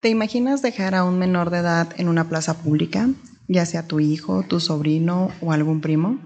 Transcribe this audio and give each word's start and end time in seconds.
¿Te 0.00 0.08
imaginas 0.08 0.62
dejar 0.62 0.94
a 0.94 1.02
un 1.02 1.18
menor 1.18 1.50
de 1.50 1.58
edad 1.58 1.88
en 1.96 2.06
una 2.06 2.28
plaza 2.28 2.54
pública, 2.54 3.08
ya 3.48 3.66
sea 3.66 3.88
tu 3.88 3.98
hijo, 3.98 4.44
tu 4.44 4.60
sobrino 4.60 5.32
o 5.40 5.50
algún 5.50 5.80
primo? 5.80 6.20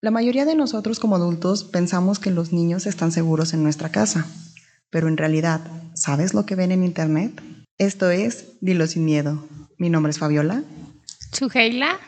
La 0.00 0.12
mayoría 0.12 0.44
de 0.44 0.54
nosotros 0.54 1.00
como 1.00 1.16
adultos 1.16 1.64
pensamos 1.64 2.20
que 2.20 2.30
los 2.30 2.52
niños 2.52 2.86
están 2.86 3.10
seguros 3.10 3.54
en 3.54 3.64
nuestra 3.64 3.88
casa, 3.88 4.24
pero 4.88 5.08
en 5.08 5.16
realidad, 5.16 5.60
¿sabes 5.94 6.32
lo 6.32 6.46
que 6.46 6.54
ven 6.54 6.70
en 6.70 6.84
Internet? 6.84 7.42
Esto 7.76 8.10
es 8.10 8.52
Dilo 8.60 8.86
sin 8.86 9.04
miedo. 9.04 9.48
Mi 9.78 9.90
nombre 9.90 10.10
es 10.10 10.20
Fabiola. 10.20 10.62
Suheila. 11.32 11.98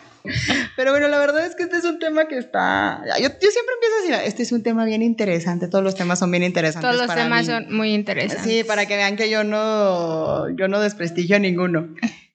Pero 0.76 0.92
bueno, 0.92 1.08
la 1.08 1.18
verdad 1.18 1.46
es 1.46 1.54
que 1.54 1.64
este 1.64 1.76
es 1.76 1.84
un 1.84 1.98
tema 1.98 2.28
que 2.28 2.38
está. 2.38 3.02
Yo, 3.20 3.28
siempre 3.28 3.40
empiezo 3.40 3.94
a 3.96 4.02
decir, 4.02 4.28
este 4.28 4.42
es 4.42 4.52
un 4.52 4.62
tema 4.62 4.84
bien 4.84 5.02
interesante. 5.02 5.68
Todos 5.68 5.84
los 5.84 5.94
temas 5.94 6.18
son 6.18 6.30
bien 6.30 6.42
interesantes. 6.42 6.90
Todos 6.90 7.06
los 7.06 7.14
temas 7.14 7.46
son 7.46 7.74
muy 7.74 7.94
interesantes. 7.94 8.44
Sí, 8.44 8.64
para 8.64 8.86
que 8.86 8.96
vean 8.96 9.16
que 9.16 9.30
yo 9.30 9.44
no, 9.44 10.48
yo 10.56 10.68
no 10.68 10.80
desprestigio 10.80 11.36
a 11.36 11.38
ninguno. 11.38 11.88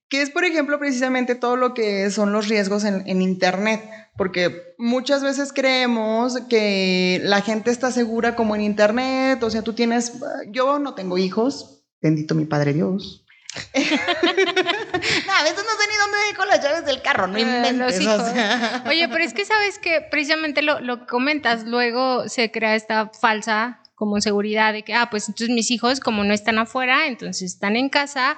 Que 0.10 0.22
es, 0.22 0.30
por 0.30 0.46
ejemplo, 0.46 0.78
precisamente 0.78 1.36
todo 1.36 1.56
lo 1.56 1.74
que 1.74 2.12
son 2.12 2.34
los 2.34 2.48
riesgos 2.48 2.84
en, 2.84 3.04
en 3.08 3.22
Internet. 3.22 3.82
Porque 4.16 4.76
muchas 4.78 5.24
veces 5.24 5.52
creemos 5.54 6.40
que 6.50 7.20
la 7.24 7.42
gente 7.42 7.72
está 7.72 7.92
segura 7.92 8.36
como 8.36 8.56
en 8.56 8.62
Internet. 8.62 9.42
O 9.42 9.50
sea, 9.50 9.64
tú 9.64 9.74
tienes. 9.74 10.14
Yo 10.52 10.80
no 10.80 10.94
tengo 10.94 11.18
hijos. 11.18 11.84
Bendito 12.02 12.36
mi 12.36 12.46
Padre 12.46 12.74
Dios 12.74 13.23
no, 13.74 15.34
a 15.34 15.44
veces 15.44 15.64
no 15.64 15.74
sé 15.78 15.88
ni 15.90 15.98
dónde 15.98 16.18
dejo 16.30 16.46
las 16.46 16.64
llaves 16.64 16.86
del 16.86 17.02
carro, 17.02 17.28
no 17.28 17.36
ah, 17.36 17.40
inventes. 17.40 18.00
Oye, 18.88 19.08
pero 19.08 19.24
es 19.24 19.34
que 19.34 19.46
sabes 19.46 19.80
que 19.80 20.02
precisamente 20.02 20.62
lo, 20.62 20.80
lo 20.80 21.06
comentas, 21.06 21.64
luego 21.66 22.28
se 22.30 22.52
crea 22.52 22.76
esta 22.76 23.10
falsa 23.10 23.82
como 23.96 24.20
seguridad 24.22 24.74
de 24.74 24.84
que, 24.84 24.94
ah, 24.94 25.10
pues 25.10 25.28
entonces 25.28 25.54
mis 25.54 25.72
hijos 25.72 26.00
como 26.00 26.24
no 26.24 26.34
están 26.34 26.58
afuera, 26.58 27.08
entonces 27.08 27.54
están 27.54 27.76
en 27.76 27.90
casa 27.90 28.38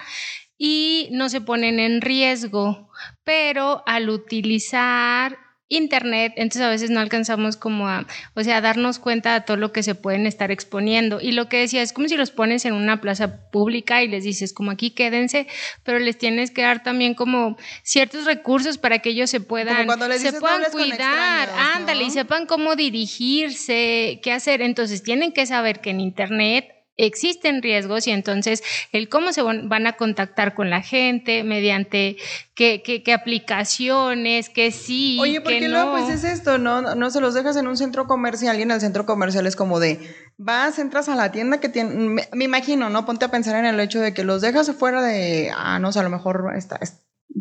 y 0.58 1.10
no 1.12 1.30
se 1.30 1.42
ponen 1.42 1.80
en 1.80 2.02
riesgo, 2.02 2.90
pero 3.24 3.84
al 3.86 4.10
utilizar 4.10 5.38
internet, 5.68 6.34
entonces 6.36 6.62
a 6.62 6.70
veces 6.70 6.92
no 6.92 7.00
alcanzamos 7.00 7.58
como 7.58 7.88
a, 7.88 8.06
o 8.36 8.44
sea, 8.44 8.58
a 8.58 8.62
darnos 8.62 9.00
cuenta 9.00 9.34
de 9.34 9.42
todo 9.42 9.58
lo 9.58 9.72
que 9.72 9.82
se 9.82 9.96
pueden 9.96 10.28
estar 10.28 10.52
exponiendo. 10.52 11.20
Y 11.20 11.32
lo 11.32 11.50
que 11.50 11.58
decía, 11.58 11.82
es 11.82 11.92
como 11.92 12.08
si 12.08 12.18
los 12.18 12.32
pones 12.32 12.66
en 12.66 12.74
una 12.74 13.02
plaza 13.02 13.50
pública 13.50 14.04
y 14.04 14.08
les 14.08 14.24
dices, 14.24 14.54
como 14.54 14.72
aquí 14.72 14.92
quédense, 14.92 15.48
pero 15.84 16.00
les 16.00 16.18
tienes 16.18 16.52
que 16.52 16.62
dar 16.62 16.84
también 16.84 17.16
como 17.16 17.58
ciertos 17.84 18.26
recursos 18.26 18.78
para 18.78 19.00
que 19.00 19.10
ellos 19.10 19.30
se 19.30 19.40
puedan, 19.40 19.88
se 20.20 20.34
puedan 20.34 20.72
cuidar, 20.72 21.50
ándale, 21.76 22.04
y 22.04 22.12
sepan 22.12 22.46
cómo 22.46 22.76
dirigirse, 22.76 24.20
qué 24.22 24.32
hacer. 24.32 24.62
Entonces 24.62 25.02
tienen 25.02 25.32
que 25.32 25.46
saber 25.46 25.82
que 25.82 25.90
en 25.90 26.00
internet 26.00 26.75
existen 26.98 27.62
riesgos 27.62 28.08
y 28.08 28.12
entonces 28.12 28.64
el 28.92 29.10
cómo 29.10 29.34
se 29.34 29.42
van 29.42 29.88
a 29.88 29.94
contactar 29.94 30.54
con 30.54 30.70
la 30.70 30.82
gente, 30.82 31.44
mediante 31.44 32.18
qué, 32.54 32.82
qué, 32.84 33.14
aplicaciones, 33.14 34.50
qué 34.50 34.72
sí. 34.72 35.18
Oye, 35.20 35.42
porque 35.42 35.68
no. 35.68 35.92
pues 35.92 36.10
es 36.10 36.24
esto, 36.24 36.58
¿no? 36.58 36.96
No 36.96 37.10
se 37.10 37.22
los 37.22 37.34
dejas 37.34 37.58
en 37.58 37.68
un 37.68 37.78
centro 37.78 38.08
comercial 38.08 38.58
y 38.60 38.62
en 38.62 38.72
el 38.72 38.80
centro 38.80 39.06
comercial 39.06 39.46
es 39.48 39.56
como 39.56 39.80
de, 39.80 40.00
vas, 40.38 40.80
entras 40.80 41.10
a 41.10 41.16
la 41.16 41.32
tienda 41.32 41.60
que 41.60 41.70
tiene, 41.70 42.24
me, 42.32 42.44
imagino, 42.44 42.90
¿no? 42.90 43.06
Ponte 43.06 43.26
a 43.26 43.32
pensar 43.32 43.56
en 43.56 43.66
el 43.66 43.80
hecho 43.80 44.00
de 44.00 44.14
que 44.14 44.24
los 44.24 44.42
dejas 44.42 44.72
fuera 44.72 45.02
de, 45.02 45.52
ah, 45.56 45.80
no 45.80 45.92
sé, 45.92 46.00
a 46.00 46.04
lo 46.04 46.10
mejor 46.10 46.54
está, 46.56 46.80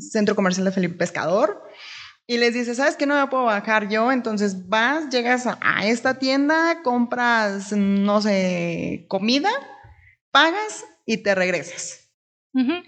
centro 0.01 0.35
comercial 0.35 0.65
de 0.65 0.73
Felipe 0.73 0.97
Pescador 0.97 1.63
y 2.27 2.39
les 2.39 2.55
dices, 2.55 2.79
¿sabes 2.79 2.97
qué? 2.97 3.07
No 3.07 3.21
me 3.21 3.27
puedo 3.29 3.45
bajar 3.45 3.89
yo. 3.89 4.11
Entonces 4.11 4.69
vas, 4.69 5.11
llegas 5.11 5.47
a, 5.47 5.87
esta 5.87 6.19
tienda, 6.19 6.83
compras, 6.83 7.73
no 7.73 8.23
sé, 8.23 9.05
comida, 9.09 9.51
pagas 10.31 10.85
y 11.05 11.19
te 11.19 11.35
regresas. 11.35 12.01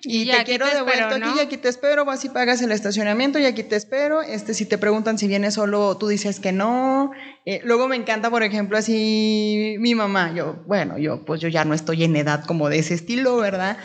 Y, 0.04 0.30
te 0.30 0.44
quiero 0.44 0.64
de 0.66 0.80
vuelta 0.80 1.16
aquí 1.16 1.28
y 1.36 1.40
aquí 1.40 1.56
te 1.56 1.68
espero, 1.68 2.04
vas 2.04 2.24
y 2.24 2.28
pagas 2.28 2.62
el 2.62 2.70
estacionamiento 2.70 3.40
y 3.40 3.46
aquí 3.46 3.64
te 3.64 3.74
espero. 3.74 4.22
Este, 4.22 4.54
si 4.54 4.64
te 4.64 4.78
preguntan 4.78 5.18
si 5.18 5.26
vienes 5.26 5.54
solo, 5.54 5.96
tú 5.96 6.06
dices 6.06 6.38
que 6.38 6.52
no. 6.52 7.10
Eh, 7.48 7.60
luego 7.62 7.86
me 7.86 7.94
encanta, 7.94 8.28
por 8.28 8.42
ejemplo, 8.42 8.76
así 8.76 9.76
mi 9.78 9.94
mamá. 9.94 10.34
Yo, 10.34 10.64
bueno, 10.66 10.98
yo 10.98 11.24
pues 11.24 11.40
yo 11.40 11.46
ya 11.46 11.64
no 11.64 11.74
estoy 11.74 12.02
en 12.02 12.16
edad 12.16 12.44
como 12.44 12.68
de 12.68 12.80
ese 12.80 12.94
estilo, 12.94 13.36
¿verdad? 13.36 13.76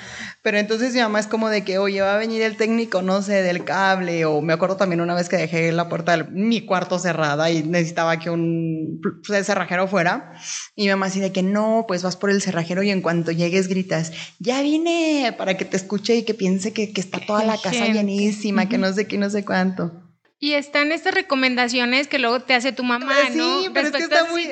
Pero 0.41 0.57
entonces 0.57 0.95
mi 0.95 0.99
mamá 0.99 1.19
es 1.19 1.27
como 1.27 1.47
de 1.47 1.63
que, 1.63 1.77
oye, 1.77 2.01
va 2.01 2.15
a 2.15 2.17
venir 2.17 2.41
el 2.41 2.57
técnico, 2.57 3.03
no 3.03 3.21
sé, 3.21 3.43
del 3.43 3.63
cable, 3.63 4.25
o 4.25 4.41
me 4.41 4.53
acuerdo 4.53 4.77
también 4.77 4.99
una 4.99 5.13
vez 5.13 5.29
que 5.29 5.37
dejé 5.37 5.71
la 5.71 5.89
puerta 5.89 6.17
de 6.17 6.23
mi 6.23 6.61
cuarto 6.65 6.97
cerrada 6.97 7.51
y 7.51 7.61
necesitaba 7.61 8.17
que 8.17 8.31
un 8.31 8.99
cerrajero 9.43 9.87
fuera. 9.87 10.33
Y 10.75 10.85
mi 10.85 10.89
mamá 10.89 11.05
así 11.05 11.19
de 11.19 11.31
que 11.31 11.43
no, 11.43 11.85
pues 11.87 12.01
vas 12.01 12.17
por 12.17 12.31
el 12.31 12.41
cerrajero 12.41 12.81
y 12.81 12.89
en 12.89 13.03
cuanto 13.03 13.31
llegues 13.31 13.67
gritas, 13.67 14.11
ya 14.39 14.63
vine 14.63 15.35
para 15.37 15.55
que 15.55 15.65
te 15.65 15.77
escuche 15.77 16.15
y 16.15 16.23
que 16.23 16.33
piense 16.33 16.73
que, 16.73 16.91
que 16.91 17.01
está 17.01 17.19
toda 17.19 17.43
la 17.43 17.61
casa 17.61 17.85
llenísima, 17.85 18.67
que 18.67 18.79
no 18.79 18.91
sé 18.91 19.05
qué, 19.05 19.19
no 19.19 19.29
sé 19.29 19.45
cuánto. 19.45 20.10
Y 20.43 20.53
están 20.53 20.91
estas 20.91 21.13
recomendaciones 21.13 22.07
que 22.07 22.17
luego 22.17 22.39
te 22.39 22.55
hace 22.55 22.71
tu 22.71 22.83
mamá, 22.83 23.13
sí, 23.31 23.37
¿no? 23.37 23.61
Sí, 23.61 23.69
pero 23.71 23.89
es 23.89 23.93
que 23.93 24.01
está 24.01 24.25
muy, 24.25 24.49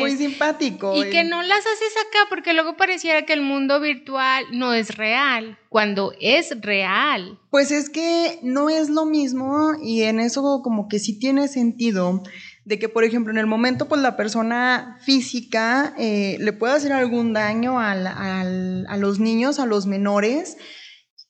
muy, 0.00 0.16
simpático. 0.16 0.96
Y 0.96 1.10
que 1.10 1.22
no 1.22 1.44
las 1.44 1.60
haces 1.60 1.94
acá, 2.08 2.26
porque 2.28 2.52
luego 2.54 2.76
pareciera 2.76 3.22
que 3.22 3.32
el 3.32 3.40
mundo 3.40 3.78
virtual 3.78 4.46
no 4.50 4.74
es 4.74 4.96
real, 4.96 5.60
cuando 5.68 6.12
es 6.20 6.60
real. 6.60 7.38
Pues 7.50 7.70
es 7.70 7.88
que 7.88 8.40
no 8.42 8.68
es 8.68 8.90
lo 8.90 9.04
mismo 9.04 9.74
y 9.80 10.02
en 10.02 10.18
eso 10.18 10.60
como 10.64 10.88
que 10.88 10.98
sí 10.98 11.20
tiene 11.20 11.46
sentido 11.46 12.24
de 12.64 12.80
que, 12.80 12.88
por 12.88 13.04
ejemplo, 13.04 13.32
en 13.32 13.38
el 13.38 13.46
momento, 13.46 13.86
pues 13.86 14.00
la 14.00 14.16
persona 14.16 14.98
física 15.04 15.94
eh, 15.96 16.36
le 16.40 16.52
puede 16.52 16.74
hacer 16.74 16.92
algún 16.92 17.32
daño 17.32 17.78
al, 17.78 18.08
al, 18.08 18.84
a 18.88 18.96
los 18.96 19.20
niños, 19.20 19.60
a 19.60 19.66
los 19.66 19.86
menores, 19.86 20.56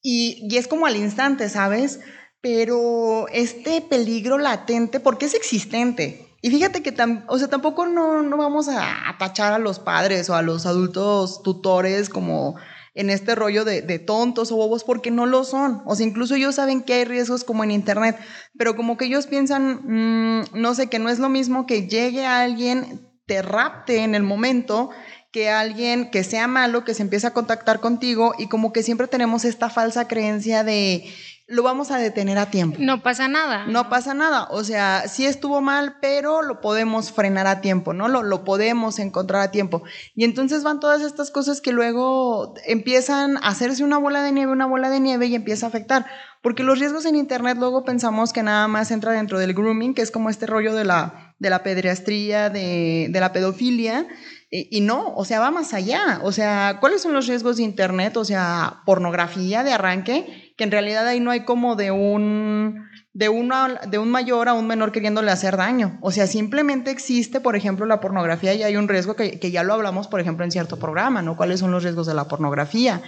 y, 0.01 0.49
y 0.51 0.57
es 0.57 0.67
como 0.67 0.87
al 0.87 0.97
instante, 0.97 1.51
¿sabes? 1.51 2.01
Pero 2.47 3.27
este 3.33 3.81
peligro 3.81 4.39
latente, 4.39 5.01
porque 5.01 5.27
es 5.27 5.35
existente. 5.35 6.29
Y 6.43 6.51
fíjate 6.51 6.81
que 6.81 6.95
o 7.27 7.39
sea, 7.41 7.49
tampoco 7.49 7.87
no, 7.87 8.23
no 8.23 8.37
vamos 8.37 8.69
a 8.69 9.09
atachar 9.11 9.53
a 9.53 9.59
los 9.59 9.81
padres 9.81 10.31
o 10.31 10.37
a 10.37 10.43
los 10.43 10.65
adultos 10.65 11.43
tutores 11.43 12.09
como 12.09 12.55
en 12.95 13.11
este 13.11 13.35
rollo 13.35 13.65
de, 13.65 13.99
tontos 13.99 14.53
o 14.53 14.57
bobos 14.57 14.85
porque 14.85 15.11
no 15.11 15.27
lo 15.27 15.43
son. 15.43 15.83
O 15.87 15.97
sea, 15.97 16.07
incluso 16.07 16.37
ellos 16.37 16.55
saben 16.55 16.85
que 16.85 16.95
hay 16.95 17.05
riesgos 17.05 17.43
como 17.43 17.65
en 17.65 17.73
Internet, 17.73 18.17
pero 18.57 18.77
como 18.77 18.97
que 18.97 19.07
ellos 19.07 19.27
piensan, 19.27 19.81
mm, 19.83 20.45
no 20.53 20.73
sé, 20.77 20.87
que 20.87 21.01
no 21.01 21.09
es 21.09 21.19
lo 21.19 21.29
mismo 21.29 21.67
que 21.67 21.89
llegue 21.89 22.27
alguien, 22.27 23.09
te 23.27 23.43
rapte 23.43 24.05
en 24.05 24.15
el 24.15 24.23
momento 24.23 24.91
que 25.33 25.51
alguien 25.51 26.11
que 26.11 26.25
sea 26.25 26.47
malo, 26.47 26.85
que 26.85 26.95
se 26.95 27.03
empiece 27.03 27.27
a 27.27 27.35
contactar 27.35 27.81
contigo 27.81 28.35
y 28.39 28.47
como 28.47 28.73
que 28.73 28.83
siempre 28.83 29.07
tenemos 29.07 29.45
esta 29.45 29.69
falsa 29.69 30.09
creencia 30.09 30.65
de 30.65 31.13
lo 31.49 31.63
vamos 31.63 31.93
a 31.93 31.99
detener 31.99 32.39
a 32.39 32.51
tiempo. 32.51 32.79
No 32.81 33.03
pasa 33.03 33.29
nada. 33.29 33.67
No 33.67 33.89
pasa 33.89 34.15
nada. 34.15 34.49
O 34.51 34.65
sea, 34.65 35.05
sí 35.07 35.27
estuvo 35.27 35.61
mal, 35.61 35.99
pero 36.01 36.43
lo 36.43 36.61
podemos 36.61 37.13
frenar 37.13 37.47
a 37.47 37.61
tiempo, 37.61 37.93
¿no? 37.93 38.09
Lo, 38.09 38.25
lo 38.25 38.43
podemos 38.43 38.99
encontrar 38.99 39.43
a 39.43 39.51
tiempo. 39.53 39.85
Y 40.17 40.25
entonces 40.25 40.65
van 40.65 40.81
todas 40.81 41.03
estas 41.03 41.31
cosas 41.31 41.61
que 41.61 41.71
luego 41.71 42.55
empiezan 42.67 43.37
a 43.37 43.51
hacerse 43.51 43.85
una 43.85 43.99
bola 43.99 44.23
de 44.23 44.33
nieve, 44.33 44.51
una 44.51 44.67
bola 44.67 44.91
de 44.91 44.99
nieve 44.99 45.27
y 45.27 45.37
empieza 45.37 45.67
a 45.67 45.69
afectar. 45.69 46.07
Porque 46.43 46.65
los 46.65 46.81
riesgos 46.81 47.07
en 47.07 47.15
Internet 47.15 47.59
luego 47.59 47.85
pensamos 47.85 48.33
que 48.33 48.43
nada 48.43 48.67
más 48.67 48.91
entra 48.91 49.13
dentro 49.13 49.39
del 49.39 49.55
grooming, 49.55 49.95
que 49.95 50.03
es 50.03 50.11
como 50.11 50.31
este 50.31 50.47
rollo 50.47 50.75
de 50.75 50.85
la, 50.85 51.35
de 51.39 51.51
la 51.51 51.63
pederastría, 51.63 52.51
de, 52.51 53.07
de 53.09 53.21
la 53.21 53.33
pedofilia. 53.33 54.09
Y, 54.51 54.77
y, 54.77 54.81
no, 54.81 55.15
o 55.15 55.25
sea, 55.25 55.39
va 55.39 55.53
más 55.53 55.75
allá. 55.75 56.21
O 56.25 56.33
sea, 56.33 56.79
¿cuáles 56.81 57.03
son 57.03 57.13
los 57.13 57.29
riesgos 57.29 57.57
de 57.57 57.63
Internet? 57.63 58.17
O 58.17 58.25
sea, 58.25 58.83
pornografía 58.85 59.63
de 59.63 59.73
arranque 59.73 60.46
que 60.57 60.65
en 60.65 60.71
realidad 60.71 61.07
ahí 61.07 61.21
no 61.21 61.31
hay 61.31 61.45
como 61.45 61.77
de 61.77 61.91
un, 61.91 62.87
de, 63.13 63.29
una, 63.29 63.81
de 63.89 63.99
un 63.99 64.11
mayor 64.11 64.49
a 64.49 64.55
un 64.55 64.67
menor 64.67 64.91
queriéndole 64.91 65.31
hacer 65.31 65.57
daño. 65.57 65.99
O 66.01 66.11
sea, 66.11 66.27
simplemente 66.27 66.91
existe, 66.91 67.41
por 67.41 67.57
ejemplo, 67.57 67.87
la 67.87 68.01
pornografía 68.01 68.55
y 68.55 68.63
hay 68.63 68.77
un 68.77 68.89
riesgo 68.89 69.17
que, 69.17 69.39
que 69.39 69.51
ya 69.51 69.63
lo 69.63 69.75
hablamos, 69.75 70.09
por 70.09 70.21
ejemplo, 70.21 70.45
en 70.45 70.51
cierto 70.51 70.79
programa, 70.79 71.23
¿no? 71.23 71.37
¿Cuáles 71.37 71.61
son 71.61 71.71
los 71.71 71.83
riesgos 71.83 72.07
de 72.07 72.15
la 72.15 72.27
pornografía? 72.27 73.03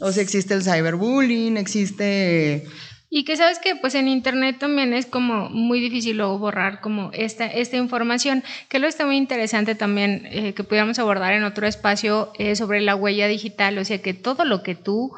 O 0.00 0.12
sea, 0.12 0.22
existe 0.22 0.54
el 0.54 0.62
cyberbullying, 0.62 1.56
existe... 1.56 2.66
Y 3.10 3.24
que 3.24 3.38
sabes 3.38 3.58
que 3.58 3.74
pues 3.74 3.94
en 3.94 4.06
internet 4.06 4.58
también 4.58 4.92
es 4.92 5.06
como 5.06 5.48
muy 5.48 5.80
difícil 5.80 6.18
luego 6.18 6.38
borrar 6.38 6.82
como 6.82 7.10
esta, 7.14 7.46
esta 7.46 7.78
información, 7.78 8.44
que 8.68 8.78
lo 8.78 8.86
está 8.86 9.06
muy 9.06 9.16
interesante 9.16 9.74
también 9.74 10.26
eh, 10.26 10.52
que 10.52 10.62
pudiéramos 10.62 10.98
abordar 10.98 11.32
en 11.32 11.44
otro 11.44 11.66
espacio 11.66 12.32
eh, 12.38 12.54
sobre 12.54 12.82
la 12.82 12.94
huella 12.94 13.26
digital, 13.26 13.78
o 13.78 13.84
sea 13.86 14.02
que 14.02 14.12
todo 14.12 14.44
lo 14.44 14.62
que 14.62 14.74
tú 14.74 15.12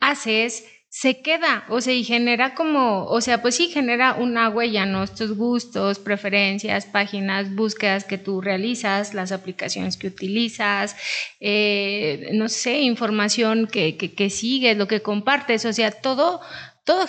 haces 0.00 0.64
se 0.98 1.20
queda, 1.20 1.66
o 1.68 1.82
sea, 1.82 1.92
y 1.92 2.04
genera 2.04 2.54
como, 2.54 3.04
o 3.04 3.20
sea, 3.20 3.42
pues 3.42 3.56
sí 3.56 3.68
genera 3.68 4.14
una 4.14 4.48
huella, 4.48 4.86
¿no? 4.86 5.02
Estos 5.02 5.36
gustos, 5.36 5.98
preferencias, 5.98 6.86
páginas, 6.86 7.54
búsquedas 7.54 8.04
que 8.04 8.16
tú 8.16 8.40
realizas, 8.40 9.12
las 9.12 9.30
aplicaciones 9.30 9.98
que 9.98 10.06
utilizas, 10.06 10.96
eh, 11.38 12.30
no 12.32 12.48
sé, 12.48 12.80
información 12.80 13.66
que, 13.66 13.98
que, 13.98 14.30
sigues, 14.30 14.78
lo 14.78 14.88
que 14.88 15.02
compartes, 15.02 15.66
o 15.66 15.72
sea, 15.74 15.90
todo, 15.90 16.40
todo, 16.84 17.04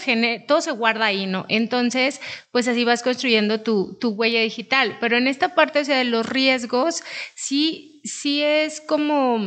todo 0.49 0.59
se 0.59 0.71
guarda 0.71 1.05
ahí, 1.05 1.25
¿no? 1.25 1.45
Entonces, 1.47 2.19
pues 2.51 2.67
así 2.67 2.83
vas 2.83 3.03
construyendo 3.03 3.61
tu, 3.61 3.97
tu, 4.01 4.09
huella 4.09 4.41
digital. 4.41 4.97
Pero 4.99 5.15
en 5.15 5.27
esta 5.27 5.55
parte, 5.55 5.79
o 5.79 5.85
sea, 5.85 5.97
de 5.97 6.03
los 6.03 6.27
riesgos, 6.27 7.03
sí, 7.35 8.01
sí 8.03 8.43
es 8.43 8.81
como 8.81 9.39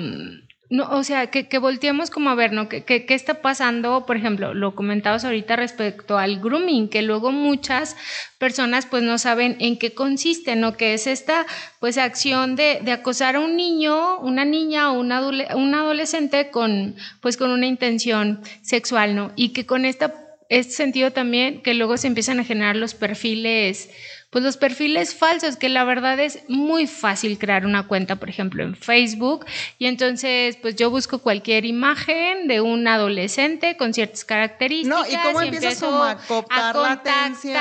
no, 0.71 0.89
o 0.89 1.03
sea, 1.03 1.27
que, 1.27 1.49
que, 1.49 1.59
volteemos 1.59 2.11
como 2.11 2.31
a 2.31 2.37
ver, 2.37 2.53
¿no? 2.53 2.69
¿Qué, 2.69 2.85
¿Qué, 2.85 3.05
está 3.09 3.43
pasando? 3.43 4.07
Por 4.07 4.17
ejemplo, 4.17 4.55
lo 4.55 4.77
comentabas 4.77 5.25
ahorita 5.25 5.57
respecto 5.57 6.17
al 6.17 6.39
grooming, 6.39 6.89
que 6.89 7.03
luego 7.03 7.33
muchas 7.33 7.97
personas 8.39 8.87
pues 8.87 9.03
no 9.03 9.19
saben 9.19 9.57
en 9.59 9.79
qué 9.79 9.95
consiste, 9.95 10.55
¿no? 10.55 10.77
Que 10.77 10.95
es 10.95 11.09
esta 11.09 11.45
pues 11.81 11.99
acción 11.99 12.55
de, 12.55 12.79
de 12.85 12.93
acosar 12.93 13.35
a 13.35 13.41
un 13.41 13.57
niño, 13.57 14.21
una 14.21 14.45
niña 14.45 14.93
o 14.93 15.01
una 15.01 15.21
un 15.57 15.75
adolescente 15.75 16.51
con 16.53 16.95
pues 17.21 17.37
con 17.37 17.51
una 17.51 17.67
intención 17.67 18.41
sexual, 18.63 19.17
¿no? 19.17 19.33
Y 19.35 19.49
que 19.49 19.67
con 19.67 19.85
esta, 19.85 20.15
este 20.51 20.75
sentido 20.75 21.11
también 21.11 21.63
que 21.63 21.75
luego 21.75 21.97
se 21.97 22.07
empiezan 22.07 22.39
a 22.39 22.45
generar 22.45 22.77
los 22.77 22.95
perfiles 22.95 23.91
pues 24.31 24.45
los 24.45 24.57
perfiles 24.57 25.13
falsos, 25.17 25.57
que 25.57 25.69
la 25.69 25.83
verdad 25.83 26.21
es 26.21 26.39
muy 26.47 26.87
fácil 26.87 27.37
crear 27.37 27.67
una 27.67 27.89
cuenta, 27.89 28.17
por 28.17 28.29
ejemplo, 28.29 28.63
en 28.63 28.77
Facebook, 28.77 29.45
y 29.77 29.87
entonces 29.87 30.57
pues 30.63 30.77
yo 30.77 30.89
busco 30.89 31.19
cualquier 31.19 31.65
imagen 31.65 32.47
de 32.47 32.61
un 32.61 32.87
adolescente 32.87 33.77
con 33.77 33.93
ciertas 33.93 34.25
características. 34.25 35.01
No, 35.01 35.13
y 35.13 35.17
cómo 35.17 35.43
empiezas 35.43 35.81
como 35.81 36.05
a 36.05 36.17
contactar 36.17 36.77
la 36.77 36.93
atención 36.93 37.57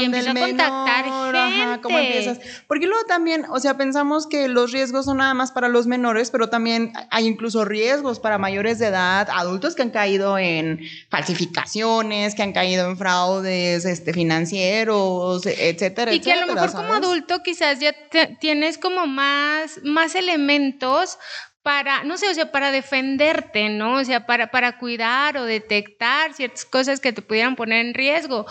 y 0.00 0.04
empiezo 0.06 0.30
a 0.30 0.34
contactar 0.34 1.04
gente. 1.04 1.80
¿cómo 1.82 1.98
empiezas? 1.98 2.40
Porque 2.66 2.86
luego 2.86 3.04
también, 3.06 3.44
o 3.48 3.60
sea, 3.60 3.76
pensamos 3.76 4.26
que 4.26 4.48
los 4.48 4.72
riesgos 4.72 5.04
son 5.04 5.18
nada 5.18 5.34
más 5.34 5.52
para 5.52 5.68
los 5.68 5.86
menores, 5.86 6.32
pero 6.32 6.48
también 6.48 6.92
hay 7.10 7.28
incluso 7.28 7.64
riesgos 7.64 8.18
para 8.18 8.38
mayores 8.38 8.80
de 8.80 8.86
edad, 8.86 9.28
adultos 9.30 9.76
que 9.76 9.82
han 9.82 9.90
caído 9.90 10.36
en 10.36 10.80
falsificaciones, 11.10 12.34
que 12.34 12.42
han 12.42 12.52
caído 12.52 12.90
en 12.90 12.98
fraudes 12.98 13.84
este, 13.84 14.12
financieros, 14.12 15.46
etcétera 15.46 16.07
y 16.12 16.20
que 16.20 16.32
a 16.32 16.44
lo 16.44 16.52
mejor 16.52 16.72
como 16.72 16.94
adulto 16.94 17.42
quizás 17.42 17.80
ya 17.80 17.94
tienes 18.40 18.78
como 18.78 19.06
más, 19.06 19.80
más 19.82 20.14
elementos 20.14 21.18
para, 21.68 22.02
no 22.02 22.16
sé, 22.16 22.30
o 22.30 22.32
sea, 22.32 22.50
para 22.50 22.70
defenderte, 22.70 23.68
¿no? 23.68 23.96
O 23.96 24.04
sea, 24.04 24.24
para, 24.24 24.50
para 24.50 24.78
cuidar 24.78 25.36
o 25.36 25.44
detectar 25.44 26.32
ciertas 26.32 26.64
cosas 26.64 26.98
que 26.98 27.12
te 27.12 27.20
pudieran 27.20 27.56
poner 27.56 27.84
en 27.84 27.92
riesgo 27.92 28.46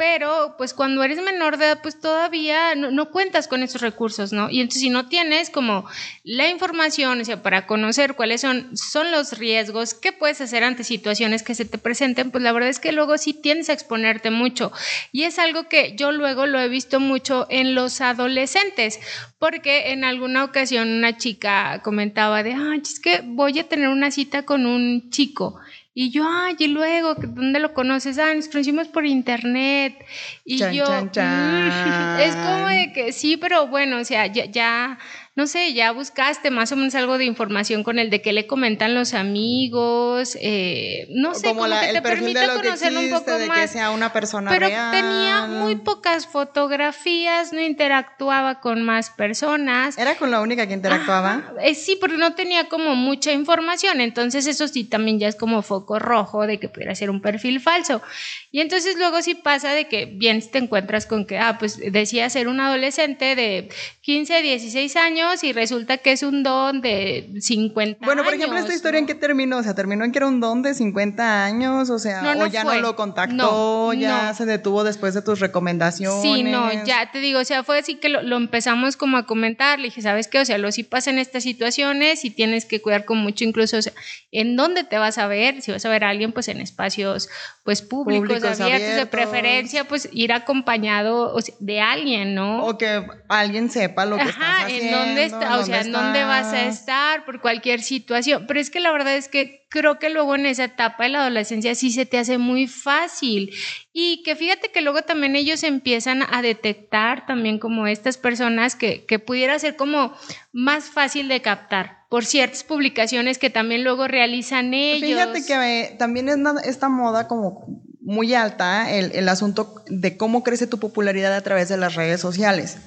pero 0.00 0.54
pues 0.56 0.72
cuando 0.72 1.04
eres 1.04 1.20
menor 1.20 1.58
de 1.58 1.66
edad, 1.66 1.82
pues 1.82 2.00
todavía 2.00 2.74
no, 2.74 3.10
cuentas 3.10 3.48
con 3.48 3.62
esos 3.62 3.82
recursos, 3.82 4.32
¿no? 4.32 4.48
Y 4.48 4.62
entonces 4.62 4.80
si 4.80 4.88
no 4.88 5.08
tienes 5.08 5.50
como 5.50 5.84
la 6.24 6.48
información, 6.48 7.20
o 7.20 7.24
sea, 7.26 7.42
para 7.42 7.66
conocer 7.66 8.14
cuáles 8.14 8.40
son, 8.40 8.74
son 8.78 9.10
los 9.10 9.36
riesgos, 9.36 9.92
qué 9.92 10.12
puedes 10.12 10.40
hacer 10.40 10.64
ante 10.64 10.84
situaciones 10.84 11.42
que 11.42 11.54
se 11.54 11.66
te 11.66 11.76
presenten, 11.76 12.30
pues 12.30 12.42
la 12.42 12.52
verdad 12.52 12.70
es 12.70 12.78
que 12.78 12.92
luego 12.92 13.18
sí 13.18 13.34
tienes 13.34 13.68
a 13.68 13.74
exponerte 13.74 14.30
mucho. 14.30 14.72
Y 15.12 15.24
es 15.24 15.38
algo 15.38 15.68
que 15.68 15.94
yo 15.96 16.12
luego 16.12 16.46
lo 16.46 16.58
he 16.58 16.70
visto 16.70 16.98
mucho 16.98 17.46
en 17.50 17.74
los 17.74 18.00
adolescentes, 18.00 19.00
porque 19.38 19.92
en 19.92 20.04
alguna 20.04 20.44
ocasión 20.44 20.88
una 20.88 21.18
chica 21.18 21.82
comentaba 21.84 22.42
de, 22.42 22.54
ay, 22.60 22.80
es 22.82 23.00
que 23.00 23.22
voy 23.24 23.58
a 23.58 23.68
tener 23.68 23.88
una 23.88 24.10
cita 24.10 24.44
con 24.44 24.66
un 24.66 25.10
chico. 25.10 25.58
Y 25.92 26.10
yo, 26.10 26.24
ay, 26.26 26.54
y 26.58 26.68
luego, 26.68 27.14
¿dónde 27.14 27.58
lo 27.58 27.74
conoces? 27.74 28.18
Ah, 28.18 28.32
nos 28.34 28.48
conocimos 28.48 28.88
por 28.88 29.04
internet. 29.04 29.96
Y 30.44 30.58
yo, 30.58 30.84
mm, 30.86 31.10
es 32.20 32.36
como 32.36 32.68
de 32.68 32.92
que 32.94 33.12
sí, 33.12 33.36
pero 33.36 33.66
bueno, 33.66 33.98
o 33.98 34.04
sea, 34.04 34.26
ya, 34.26 34.44
ya 34.44 34.98
no 35.36 35.46
sé, 35.46 35.72
ya 35.74 35.92
buscaste 35.92 36.50
más 36.50 36.72
o 36.72 36.76
menos 36.76 36.94
algo 36.96 37.16
de 37.16 37.24
información 37.24 37.84
con 37.84 37.98
el 37.98 38.10
de 38.10 38.20
qué 38.20 38.32
le 38.32 38.48
comentan 38.48 38.94
los 38.94 39.14
amigos, 39.14 40.36
eh, 40.40 41.06
no 41.10 41.34
sé, 41.34 41.48
como, 41.48 41.64
que 41.64 41.92
te 41.92 42.02
permite 42.02 42.46
conocer 42.48 42.96
un 42.96 43.10
poco 43.10 43.38
de 43.38 43.46
más. 43.46 43.60
Que 43.60 43.68
sea 43.68 43.90
una 43.90 44.12
persona 44.12 44.50
pero 44.50 44.66
tenía 44.66 45.46
muy 45.46 45.76
pocas 45.76 46.26
fotografías, 46.26 47.52
no 47.52 47.60
interactuaba 47.60 48.60
con 48.60 48.82
más 48.82 49.10
personas. 49.10 49.96
¿Era 49.98 50.16
con 50.16 50.32
la 50.32 50.40
única 50.40 50.66
que 50.66 50.74
interactuaba? 50.74 51.52
Eh, 51.62 51.76
sí, 51.76 51.96
porque 52.00 52.16
no 52.16 52.34
tenía 52.34 52.68
como 52.68 52.96
mucha 52.96 53.32
información, 53.32 54.00
entonces 54.00 54.48
eso 54.48 54.66
sí 54.66 54.84
también 54.84 55.20
ya 55.20 55.28
es 55.28 55.36
como 55.36 55.62
foco 55.62 56.00
rojo 56.00 56.46
de 56.46 56.58
que 56.58 56.68
pudiera 56.68 56.94
ser 56.96 57.08
un 57.08 57.22
perfil 57.22 57.60
falso. 57.60 58.02
Y 58.50 58.60
entonces 58.60 58.96
luego 58.96 59.22
sí 59.22 59.36
pasa 59.36 59.72
de 59.72 59.86
que 59.86 60.06
bien 60.06 60.42
te 60.50 60.58
encuentras 60.58 61.06
con 61.06 61.24
que, 61.24 61.38
ah, 61.38 61.56
pues 61.58 61.78
decía 61.92 62.28
ser 62.30 62.48
un 62.48 62.58
adolescente 62.58 63.36
de 63.36 63.68
15, 64.02 64.42
16 64.42 64.96
años, 64.96 65.29
y 65.42 65.52
resulta 65.52 65.98
que 65.98 66.12
es 66.12 66.22
un 66.22 66.42
don 66.42 66.80
de 66.80 67.30
50 67.40 68.04
Bueno, 68.04 68.24
por 68.24 68.34
ejemplo, 68.34 68.58
esta 68.58 68.74
historia 68.74 68.98
en 68.98 69.06
qué 69.06 69.14
terminó, 69.14 69.58
o 69.58 69.62
sea, 69.62 69.74
terminó 69.74 70.04
en 70.04 70.12
que 70.12 70.18
era 70.18 70.26
un 70.26 70.40
don 70.40 70.62
de 70.62 70.74
50 70.74 71.44
años, 71.44 71.90
o 71.90 71.98
sea, 71.98 72.36
o 72.38 72.46
ya 72.46 72.64
no 72.64 72.74
lo 72.80 72.96
contactó, 72.96 73.92
ya 73.92 74.34
se 74.34 74.46
detuvo 74.46 74.84
después 74.84 75.14
de 75.14 75.22
tus 75.22 75.40
recomendaciones. 75.40 76.22
Sí, 76.22 76.42
no, 76.42 76.72
ya 76.84 77.10
te 77.10 77.20
digo, 77.20 77.40
o 77.40 77.44
sea, 77.44 77.62
fue 77.62 77.78
así 77.78 77.96
que 77.96 78.08
lo, 78.08 78.36
empezamos 78.36 78.96
como 78.96 79.16
a 79.16 79.26
comentar, 79.26 79.78
le 79.78 79.86
dije, 79.86 80.02
¿sabes 80.02 80.28
qué? 80.28 80.40
O 80.40 80.44
sea, 80.44 80.58
lo 80.58 80.72
sí 80.72 80.82
pasa 80.82 81.10
en 81.10 81.18
estas 81.18 81.42
situaciones 81.42 82.24
y 82.24 82.30
tienes 82.30 82.64
que 82.64 82.80
cuidar 82.80 83.04
con 83.04 83.18
mucho 83.18 83.44
incluso, 83.44 83.76
o 83.78 83.82
sea, 83.82 83.92
en 84.32 84.56
dónde 84.56 84.84
te 84.84 84.98
vas 84.98 85.18
a 85.18 85.26
ver, 85.26 85.62
si 85.62 85.72
vas 85.72 85.84
a 85.84 85.88
ver 85.88 86.04
a 86.04 86.10
alguien, 86.10 86.32
pues 86.32 86.48
en 86.48 86.60
espacios 86.60 87.28
pues 87.64 87.82
públicos, 87.82 88.42
abiertos, 88.60 88.96
de 88.96 89.06
preferencia, 89.06 89.84
pues 89.84 90.08
ir 90.12 90.32
acompañado 90.32 91.36
de 91.58 91.80
alguien, 91.80 92.34
¿no? 92.34 92.64
O 92.64 92.78
que 92.78 93.06
alguien 93.28 93.70
sepa 93.70 94.06
lo 94.06 94.16
que 94.16 94.24
estás 94.24 94.64
haciendo 94.64 95.09
dónde 95.10 95.24
está, 95.24 95.58
o 95.58 95.64
sea, 95.64 95.84
dónde 95.84 96.24
vas 96.24 96.52
a 96.52 96.66
estar 96.66 97.24
por 97.24 97.40
cualquier 97.40 97.82
situación. 97.82 98.46
Pero 98.46 98.60
es 98.60 98.70
que 98.70 98.80
la 98.80 98.92
verdad 98.92 99.16
es 99.16 99.28
que 99.28 99.66
creo 99.68 99.98
que 99.98 100.10
luego 100.10 100.34
en 100.34 100.46
esa 100.46 100.64
etapa 100.64 101.04
de 101.04 101.10
la 101.10 101.20
adolescencia 101.20 101.74
sí 101.74 101.90
se 101.90 102.06
te 102.06 102.18
hace 102.18 102.38
muy 102.38 102.66
fácil. 102.66 103.54
Y 103.92 104.22
que 104.24 104.36
fíjate 104.36 104.70
que 104.70 104.82
luego 104.82 105.02
también 105.02 105.36
ellos 105.36 105.62
empiezan 105.62 106.22
a 106.22 106.42
detectar 106.42 107.26
también 107.26 107.58
como 107.58 107.86
estas 107.86 108.16
personas 108.18 108.76
que, 108.76 109.06
que 109.06 109.18
pudiera 109.18 109.58
ser 109.58 109.76
como 109.76 110.14
más 110.52 110.84
fácil 110.84 111.28
de 111.28 111.40
captar 111.40 112.00
por 112.08 112.26
ciertas 112.26 112.64
publicaciones 112.64 113.38
que 113.38 113.50
también 113.50 113.84
luego 113.84 114.08
realizan 114.08 114.74
ellos. 114.74 115.08
Fíjate 115.08 115.44
que 115.46 115.82
eh, 115.82 115.96
también 115.96 116.28
es 116.28 116.38
esta 116.64 116.88
moda 116.88 117.28
como 117.28 117.82
muy 118.00 118.34
alta 118.34 118.90
el, 118.90 119.12
el 119.12 119.28
asunto 119.28 119.76
de 119.86 120.16
cómo 120.16 120.42
crece 120.42 120.66
tu 120.66 120.80
popularidad 120.80 121.32
a 121.32 121.40
través 121.42 121.68
de 121.68 121.76
las 121.76 121.94
redes 121.94 122.20
sociales. 122.20 122.78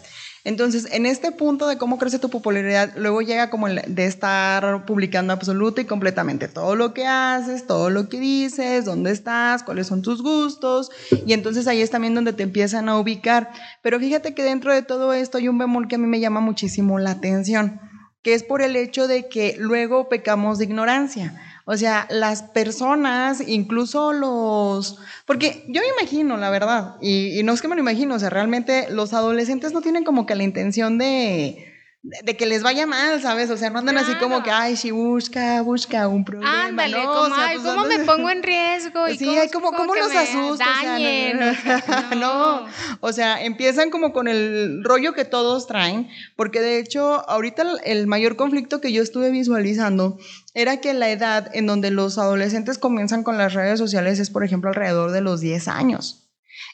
Entonces, 0.46 0.90
en 0.92 1.06
este 1.06 1.32
punto 1.32 1.68
de 1.68 1.78
cómo 1.78 1.98
crece 1.98 2.20
tu 2.20 2.30
popularidad, 2.30 2.92
luego 2.98 3.22
llega 3.22 3.50
como 3.50 3.70
de 3.70 4.06
estar 4.06 4.86
publicando 4.86 5.32
absoluta 5.32 5.80
y 5.80 5.86
completamente 5.86 6.50
todo 6.50 6.76
lo 6.76 6.94
que 6.94 7.08
haces, 7.08 7.66
todo 7.66 7.90
lo 7.90 8.10
que 8.10 8.20
dices, 8.20 8.84
dónde 8.84 9.12
estás, 9.12 9.64
cuáles 9.64 9.88
son 9.88 10.02
tus 10.02 10.22
gustos, 10.22 10.92
y 11.26 11.32
entonces 11.32 11.66
ahí 11.66 11.82
es 11.82 11.92
también 11.92 12.14
donde 12.14 12.34
te 12.34 12.44
empiezan 12.44 12.90
a 12.90 13.00
ubicar. 13.00 13.52
Pero 13.82 14.00
fíjate 14.00 14.34
que 14.34 14.44
dentro 14.44 14.74
de 14.74 14.82
todo 14.82 15.14
esto 15.14 15.38
hay 15.38 15.48
un 15.48 15.58
bemol 15.58 15.88
que 15.88 15.96
a 15.96 16.00
mí 16.00 16.08
me 16.08 16.20
llama 16.20 16.42
muchísimo 16.42 17.00
la 17.00 17.12
atención, 17.12 17.80
que 18.22 18.34
es 18.34 18.44
por 18.44 18.62
el 18.62 18.76
hecho 18.76 19.08
de 19.08 19.30
que 19.30 19.56
luego 19.58 20.10
pecamos 20.10 20.58
de 20.58 20.66
ignorancia. 20.66 21.40
O 21.66 21.78
sea, 21.78 22.08
las 22.10 22.44
personas, 22.44 23.42
incluso 23.48 24.12
los... 24.12 25.00
Porque 25.26 25.66
yo 25.70 25.82
me 25.82 26.02
imagino, 26.02 26.38
la 26.38 26.50
verdad, 26.50 26.96
y, 27.02 27.40
y 27.40 27.44
no 27.44 27.54
es 27.54 27.62
que 27.62 27.68
me 27.68 27.76
lo 27.76 27.82
imagino, 27.82 28.16
o 28.16 28.20
sea, 28.20 28.30
realmente 28.30 28.88
los 28.90 29.14
adolescentes 29.14 29.72
no 29.72 29.82
tienen 29.82 30.04
como 30.04 30.26
que 30.26 30.36
la 30.36 30.44
intención 30.44 30.98
de 30.98 31.73
de 32.04 32.36
que 32.36 32.46
les 32.46 32.64
vaya 32.64 32.86
mal, 32.86 33.22
¿sabes? 33.22 33.50
O 33.50 33.56
sea, 33.56 33.70
no 33.70 33.80
andan 33.80 33.98
así 33.98 34.14
como 34.16 34.44
que, 34.44 34.52
ay, 34.52 34.76
si 34.76 34.92
busca, 34.92 35.62
busca 35.62 36.10
un 36.10 36.26
problema. 36.26 36.66
Ándale, 36.66 36.98
como, 37.02 37.34
ay, 37.34 37.58
pues, 37.58 37.74
¿cómo 37.74 37.86
me 37.86 38.00
pongo 38.00 38.30
en 38.30 38.44
riesgo? 38.44 39.08
Y 39.14 39.18
sí, 39.18 39.26
cómo, 39.54 39.68
como, 39.68 39.78
¿cómo, 39.78 39.96
los 39.96 40.14
asusta? 40.14 40.66
no, 42.18 42.66
o 43.00 43.14
sea, 43.14 43.42
empiezan 43.42 43.90
como 43.90 44.12
con 44.12 44.28
el 44.28 44.84
rollo 44.84 45.14
que 45.14 45.24
todos 45.24 45.66
traen, 45.66 46.10
porque 46.36 46.60
de 46.60 46.80
hecho, 46.80 47.28
ahorita 47.30 47.64
el 47.86 48.08
mayor 48.08 48.36
conflicto 48.36 48.82
que 48.82 48.92
yo 48.92 49.02
estuve 49.02 49.32
visualizando 49.32 50.18
era 50.54 50.82
que 50.82 50.94
la 50.94 51.10
edad 51.10 51.50
en 51.54 51.68
donde 51.68 51.90
los 51.90 52.18
adolescentes 52.18 52.78
comienzan 52.78 53.24
con 53.24 53.38
las 53.38 53.54
redes 53.54 53.80
sociales 53.80 54.20
es, 54.20 54.30
por 54.30 54.44
ejemplo, 54.44 54.70
alrededor 54.70 55.12
de 55.12 55.22
los 55.22 55.40
10 55.40 55.70
años. 55.70 56.28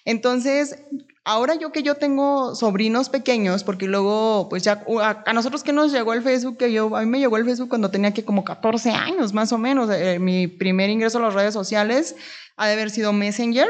Entonces, 0.06 0.80
ahora 1.30 1.54
yo 1.54 1.72
que 1.72 1.84
yo 1.84 1.94
tengo 1.94 2.56
sobrinos 2.56 3.10
pequeños, 3.10 3.64
porque 3.64 3.88
luego, 3.88 4.48
pues 4.50 4.64
ya, 4.64 4.84
a, 5.02 5.32
nosotros 5.34 5.62
que 5.62 5.72
nos 5.72 5.92
llegó 5.92 6.14
el 6.14 6.24
Facebook, 6.24 6.58
que 6.58 6.74
yo, 6.74 6.96
a 6.96 7.02
mí 7.02 7.06
me 7.06 7.20
llegó 7.20 7.38
el 7.38 7.46
Facebook 7.46 7.70
cuando 7.70 7.92
tenía 7.92 8.14
que 8.16 8.26
como 8.26 8.44
14 8.44 8.90
años, 8.92 9.32
más 9.32 9.54
o 9.54 9.60
menos. 9.60 9.92
Eh, 9.92 10.18
mi 10.18 10.48
primer 10.48 10.90
ingreso 10.90 11.20
a 11.20 11.22
las 11.22 11.36
redes 11.36 11.54
sociales 11.54 12.16
ha 12.58 12.66
de 12.66 12.74
haber 12.74 12.90
sido 12.90 13.14
Messenger. 13.14 13.68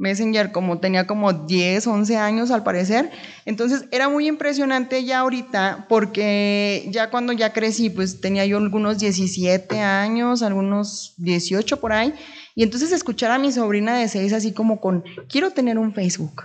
Messenger 0.00 0.52
como 0.52 0.78
tenía 0.78 1.08
como 1.08 1.32
10, 1.32 1.84
11 1.84 2.16
años 2.16 2.52
al 2.52 2.62
parecer. 2.62 3.10
Entonces 3.44 3.86
era 3.90 4.08
muy 4.08 4.28
impresionante 4.28 5.04
ya 5.04 5.18
ahorita 5.18 5.86
porque 5.88 6.86
ya 6.92 7.10
cuando 7.10 7.32
ya 7.32 7.52
crecí, 7.52 7.90
pues 7.90 8.20
tenía 8.20 8.46
yo 8.46 8.58
algunos 8.58 9.00
17 9.00 9.80
años, 9.80 10.42
algunos 10.42 11.14
18 11.16 11.80
por 11.80 11.92
ahí. 11.92 12.14
Y 12.54 12.62
entonces 12.62 12.92
escuchar 12.92 13.32
a 13.32 13.38
mi 13.40 13.50
sobrina 13.50 13.98
de 13.98 14.06
6 14.06 14.32
así 14.32 14.52
como 14.52 14.80
con, 14.80 15.02
quiero 15.28 15.50
tener 15.50 15.76
un 15.76 15.92
Facebook. 15.92 16.44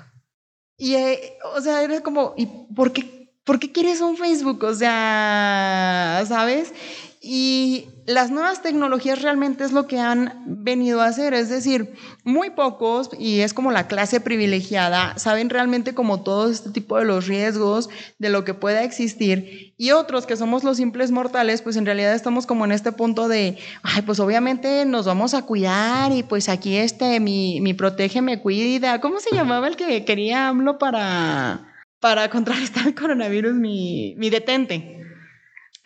Y, 0.77 0.95
eh, 0.95 1.37
o 1.55 1.61
sea, 1.61 1.83
era 1.83 2.01
como, 2.01 2.33
¿y 2.37 2.47
por 2.75 2.91
qué, 2.91 3.29
por 3.43 3.59
qué 3.59 3.71
quieres 3.71 4.01
un 4.01 4.17
Facebook? 4.17 4.63
O 4.63 4.73
sea, 4.73 6.23
¿sabes? 6.27 6.73
Y 7.21 7.87
las 8.05 8.31
nuevas 8.31 8.61
tecnologías 8.61 9.21
realmente 9.21 9.63
es 9.63 9.71
lo 9.71 9.87
que 9.87 9.99
han 9.99 10.43
venido 10.45 11.01
a 11.01 11.07
hacer, 11.07 11.33
es 11.33 11.49
decir, 11.49 11.93
muy 12.23 12.49
pocos, 12.49 13.09
y 13.17 13.39
es 13.39 13.53
como 13.53 13.71
la 13.71 13.87
clase 13.87 14.19
privilegiada, 14.19 15.17
saben 15.17 15.49
realmente 15.49 15.93
como 15.93 16.21
todo 16.21 16.49
este 16.49 16.71
tipo 16.71 16.97
de 16.97 17.05
los 17.05 17.27
riesgos, 17.27 17.89
de 18.19 18.29
lo 18.29 18.43
que 18.43 18.53
pueda 18.53 18.83
existir, 18.83 19.73
y 19.77 19.91
otros 19.91 20.25
que 20.25 20.35
somos 20.35 20.63
los 20.63 20.77
simples 20.77 21.11
mortales, 21.11 21.61
pues 21.61 21.75
en 21.77 21.85
realidad 21.85 22.13
estamos 22.13 22.45
como 22.45 22.65
en 22.65 22.71
este 22.71 22.91
punto 22.91 23.27
de, 23.27 23.57
ay, 23.83 24.01
pues 24.01 24.19
obviamente 24.19 24.85
nos 24.85 25.05
vamos 25.05 25.33
a 25.33 25.45
cuidar, 25.45 26.11
y 26.11 26.23
pues 26.23 26.49
aquí 26.49 26.75
este, 26.75 27.19
mi, 27.19 27.61
mi 27.61 27.73
protege 27.73 28.21
me 28.21 28.41
cuida, 28.41 28.99
¿cómo 28.99 29.19
se 29.19 29.35
llamaba 29.35 29.67
el 29.67 29.75
que 29.75 30.03
quería 30.05 30.49
hablo 30.49 30.77
para, 30.77 31.73
para 31.99 32.29
contrarrestar 32.29 32.87
el 32.87 32.95
coronavirus? 32.95 33.53
Mi, 33.53 34.15
mi 34.17 34.29
detente. 34.29 35.02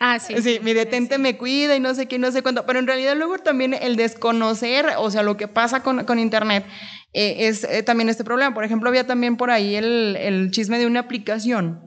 Ah, 0.00 0.20
sí. 0.20 0.40
Sí, 0.40 0.60
mi 0.62 0.74
detente 0.74 1.18
me 1.18 1.36
cuida 1.36 1.74
y 1.74 1.80
no 1.80 1.92
sé 1.94 2.06
qué, 2.06 2.18
no 2.18 2.30
sé 2.30 2.42
cuánto. 2.42 2.64
Pero 2.66 2.78
en 2.78 2.86
realidad 2.86 3.16
luego 3.16 3.38
también 3.38 3.74
el 3.74 3.96
desconocer, 3.96 4.86
o 4.96 5.10
sea, 5.10 5.22
lo 5.24 5.36
que 5.36 5.48
pasa 5.48 5.82
con, 5.82 6.04
con 6.04 6.20
Internet 6.20 6.64
eh, 7.12 7.48
es 7.48 7.64
eh, 7.64 7.82
también 7.82 8.08
este 8.08 8.22
problema. 8.22 8.54
Por 8.54 8.64
ejemplo, 8.64 8.88
había 8.88 9.06
también 9.06 9.36
por 9.36 9.50
ahí 9.50 9.74
el, 9.74 10.14
el 10.16 10.50
chisme 10.52 10.78
de 10.78 10.86
una 10.86 11.00
aplicación 11.00 11.80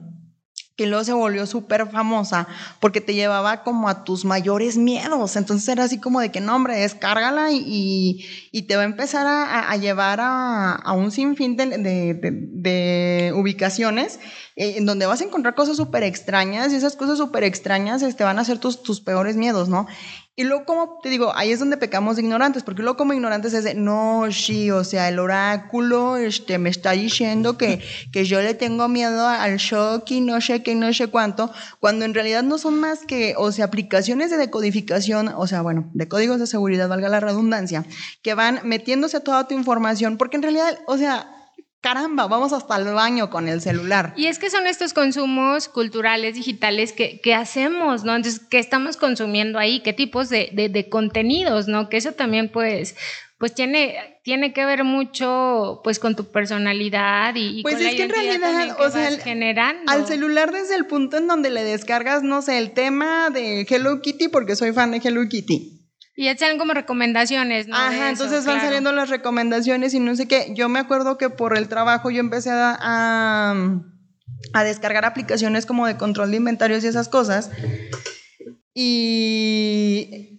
que 0.76 0.86
luego 0.86 1.04
se 1.04 1.12
volvió 1.12 1.46
súper 1.46 1.88
famosa 1.90 2.48
porque 2.80 3.00
te 3.00 3.14
llevaba 3.14 3.62
como 3.62 3.88
a 3.88 4.04
tus 4.04 4.24
mayores 4.24 4.76
miedos. 4.76 5.36
Entonces 5.36 5.68
era 5.68 5.84
así 5.84 5.98
como 5.98 6.20
de 6.20 6.30
que 6.30 6.40
no, 6.40 6.56
hombre, 6.56 6.76
descárgala 6.76 7.52
y, 7.52 8.24
y, 8.50 8.62
te 8.62 8.76
va 8.76 8.82
a 8.82 8.86
empezar 8.86 9.26
a, 9.26 9.76
llevar 9.76 10.20
a, 10.20 10.74
a, 10.74 10.92
un 10.92 11.10
sinfín 11.10 11.56
de, 11.56 11.66
de, 11.66 12.14
de, 12.14 12.30
de 12.32 13.32
ubicaciones 13.34 14.18
eh, 14.54 14.74
en 14.76 14.84
donde 14.84 15.06
vas 15.06 15.22
a 15.22 15.24
encontrar 15.24 15.54
cosas 15.54 15.78
súper 15.78 16.02
extrañas 16.02 16.72
y 16.72 16.76
esas 16.76 16.94
cosas 16.94 17.16
súper 17.16 17.42
extrañas 17.42 18.02
te 18.02 18.08
este, 18.08 18.22
van 18.22 18.38
a 18.38 18.44
ser 18.44 18.58
tus, 18.58 18.82
tus 18.82 19.00
peores 19.00 19.34
miedos, 19.34 19.70
¿no? 19.70 19.86
Y 20.34 20.44
luego, 20.44 20.64
como 20.64 20.98
te 21.02 21.10
digo, 21.10 21.30
ahí 21.36 21.52
es 21.52 21.58
donde 21.58 21.76
pecamos 21.76 22.16
de 22.16 22.22
ignorantes, 22.22 22.62
porque 22.62 22.80
luego 22.80 22.96
como 22.96 23.12
ignorantes 23.12 23.52
es 23.52 23.64
de, 23.64 23.74
no, 23.74 24.24
sí, 24.32 24.70
o 24.70 24.82
sea, 24.82 25.10
el 25.10 25.18
oráculo 25.18 26.16
este, 26.16 26.56
me 26.56 26.70
está 26.70 26.92
diciendo 26.92 27.58
que, 27.58 27.82
que 28.12 28.24
yo 28.24 28.40
le 28.40 28.54
tengo 28.54 28.88
miedo 28.88 29.28
al 29.28 29.58
shock 29.58 30.10
y 30.10 30.22
no 30.22 30.40
sé 30.40 30.62
qué, 30.62 30.74
no 30.74 30.90
sé 30.94 31.08
cuánto, 31.08 31.52
cuando 31.80 32.06
en 32.06 32.14
realidad 32.14 32.42
no 32.42 32.56
son 32.56 32.80
más 32.80 33.00
que, 33.00 33.34
o 33.36 33.52
sea, 33.52 33.66
aplicaciones 33.66 34.30
de 34.30 34.38
decodificación, 34.38 35.28
o 35.28 35.46
sea, 35.46 35.60
bueno, 35.60 35.90
de 35.92 36.08
códigos 36.08 36.40
de 36.40 36.46
seguridad, 36.46 36.88
valga 36.88 37.10
la 37.10 37.20
redundancia, 37.20 37.84
que 38.22 38.32
van 38.32 38.60
metiéndose 38.64 39.20
toda 39.20 39.46
tu 39.46 39.54
información, 39.54 40.16
porque 40.16 40.36
en 40.36 40.44
realidad, 40.44 40.78
o 40.86 40.96
sea, 40.96 41.41
caramba, 41.82 42.28
vamos 42.28 42.52
hasta 42.52 42.76
el 42.76 42.84
baño 42.94 43.28
con 43.28 43.48
el 43.48 43.60
celular. 43.60 44.14
Y 44.16 44.26
es 44.26 44.38
que 44.38 44.48
son 44.48 44.66
estos 44.66 44.94
consumos 44.94 45.68
culturales, 45.68 46.36
digitales 46.36 46.92
que, 46.92 47.20
que 47.20 47.34
hacemos, 47.34 48.04
¿no? 48.04 48.14
Entonces, 48.14 48.40
¿qué 48.48 48.58
estamos 48.58 48.96
consumiendo 48.96 49.58
ahí? 49.58 49.80
¿Qué 49.80 49.92
tipos 49.92 50.30
de, 50.30 50.50
de, 50.52 50.68
de 50.68 50.88
contenidos, 50.88 51.66
¿no? 51.66 51.88
Que 51.88 51.96
eso 51.96 52.12
también, 52.12 52.48
pues, 52.50 52.94
pues 53.36 53.52
tiene, 53.52 54.20
tiene 54.22 54.52
que 54.52 54.64
ver 54.64 54.84
mucho 54.84 55.80
pues 55.82 55.98
con 55.98 56.14
tu 56.14 56.30
personalidad 56.30 57.34
y, 57.34 57.58
y 57.58 57.62
pues 57.62 57.74
con 57.74 57.84
es 57.84 57.90
la 57.90 57.96
que 57.96 58.02
en 58.04 58.10
realidad 58.10 58.76
que 58.76 58.82
o 58.84 58.88
sea, 58.88 59.10
generando. 59.18 59.90
al 59.90 60.06
celular 60.06 60.52
desde 60.52 60.76
el 60.76 60.86
punto 60.86 61.16
en 61.16 61.26
donde 61.26 61.50
le 61.50 61.64
descargas 61.64 62.22
no 62.22 62.40
sé 62.40 62.58
el 62.58 62.70
tema 62.70 63.30
de 63.30 63.66
Hello 63.68 64.00
Kitty 64.00 64.28
porque 64.28 64.54
soy 64.54 64.72
fan 64.72 64.92
de 64.92 64.98
Hello 64.98 65.28
Kitty 65.28 65.81
y 66.14 66.26
ya 66.26 66.36
salen 66.36 66.58
como 66.58 66.74
recomendaciones, 66.74 67.68
¿no? 67.68 67.76
Ajá, 67.76 68.10
entonces 68.10 68.44
van 68.44 68.56
claro. 68.56 68.68
saliendo 68.68 68.92
las 68.92 69.08
recomendaciones 69.08 69.94
y 69.94 70.00
no 70.00 70.14
sé 70.14 70.28
qué. 70.28 70.52
Yo 70.54 70.68
me 70.68 70.78
acuerdo 70.78 71.16
que 71.16 71.30
por 71.30 71.56
el 71.56 71.68
trabajo 71.68 72.10
yo 72.10 72.20
empecé 72.20 72.50
a, 72.50 72.76
a, 72.78 73.80
a 74.52 74.64
descargar 74.64 75.04
aplicaciones 75.04 75.64
como 75.64 75.86
de 75.86 75.96
control 75.96 76.30
de 76.30 76.36
inventarios 76.36 76.84
y 76.84 76.88
esas 76.88 77.08
cosas. 77.08 77.50
Y 78.74 80.32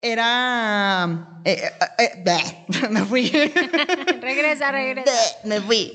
era... 0.00 1.40
Eh, 1.44 1.70
eh, 1.98 2.24
eh, 2.24 2.66
me 2.90 3.04
fui. 3.04 3.28
regresa, 4.20 4.70
regresa. 4.70 5.10
me 5.44 5.60
fui. 5.60 5.92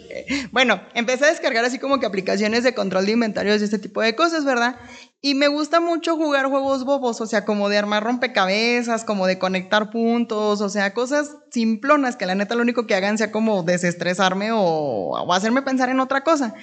Bueno, 0.52 0.82
empecé 0.94 1.26
a 1.26 1.30
descargar 1.30 1.64
así 1.66 1.80
como 1.80 2.00
que 2.00 2.06
aplicaciones 2.06 2.64
de 2.64 2.74
control 2.74 3.06
de 3.06 3.14
inventarios 3.14 3.62
y 3.62 3.66
este 3.66 3.80
tipo 3.80 4.02
de 4.02 4.16
cosas, 4.16 4.46
¿verdad? 4.46 4.78
Y 5.24 5.36
me 5.36 5.48
gusta 5.48 5.80
mucho 5.80 6.18
jugar 6.18 6.48
juegos 6.48 6.84
bobos, 6.84 7.22
o 7.22 7.28
sea, 7.28 7.46
como 7.46 7.70
de 7.70 7.78
armar 7.78 8.04
rompecabezas, 8.04 9.06
como 9.06 9.28
de 9.28 9.38
conectar 9.38 9.92
puntos, 9.92 10.62
o 10.62 10.70
sea, 10.70 10.96
cosas 10.96 11.38
simplonas 11.52 12.16
que 12.16 12.26
la 12.26 12.34
neta 12.34 12.56
lo 12.56 12.64
único 12.64 12.88
que 12.88 12.96
hagan 12.96 13.20
sea 13.20 13.32
como 13.32 13.62
desestresarme 13.62 14.52
o, 14.52 14.60
o 14.60 15.34
hacerme 15.34 15.62
pensar 15.62 15.90
en 15.90 16.00
otra 16.00 16.24
cosa. 16.24 16.56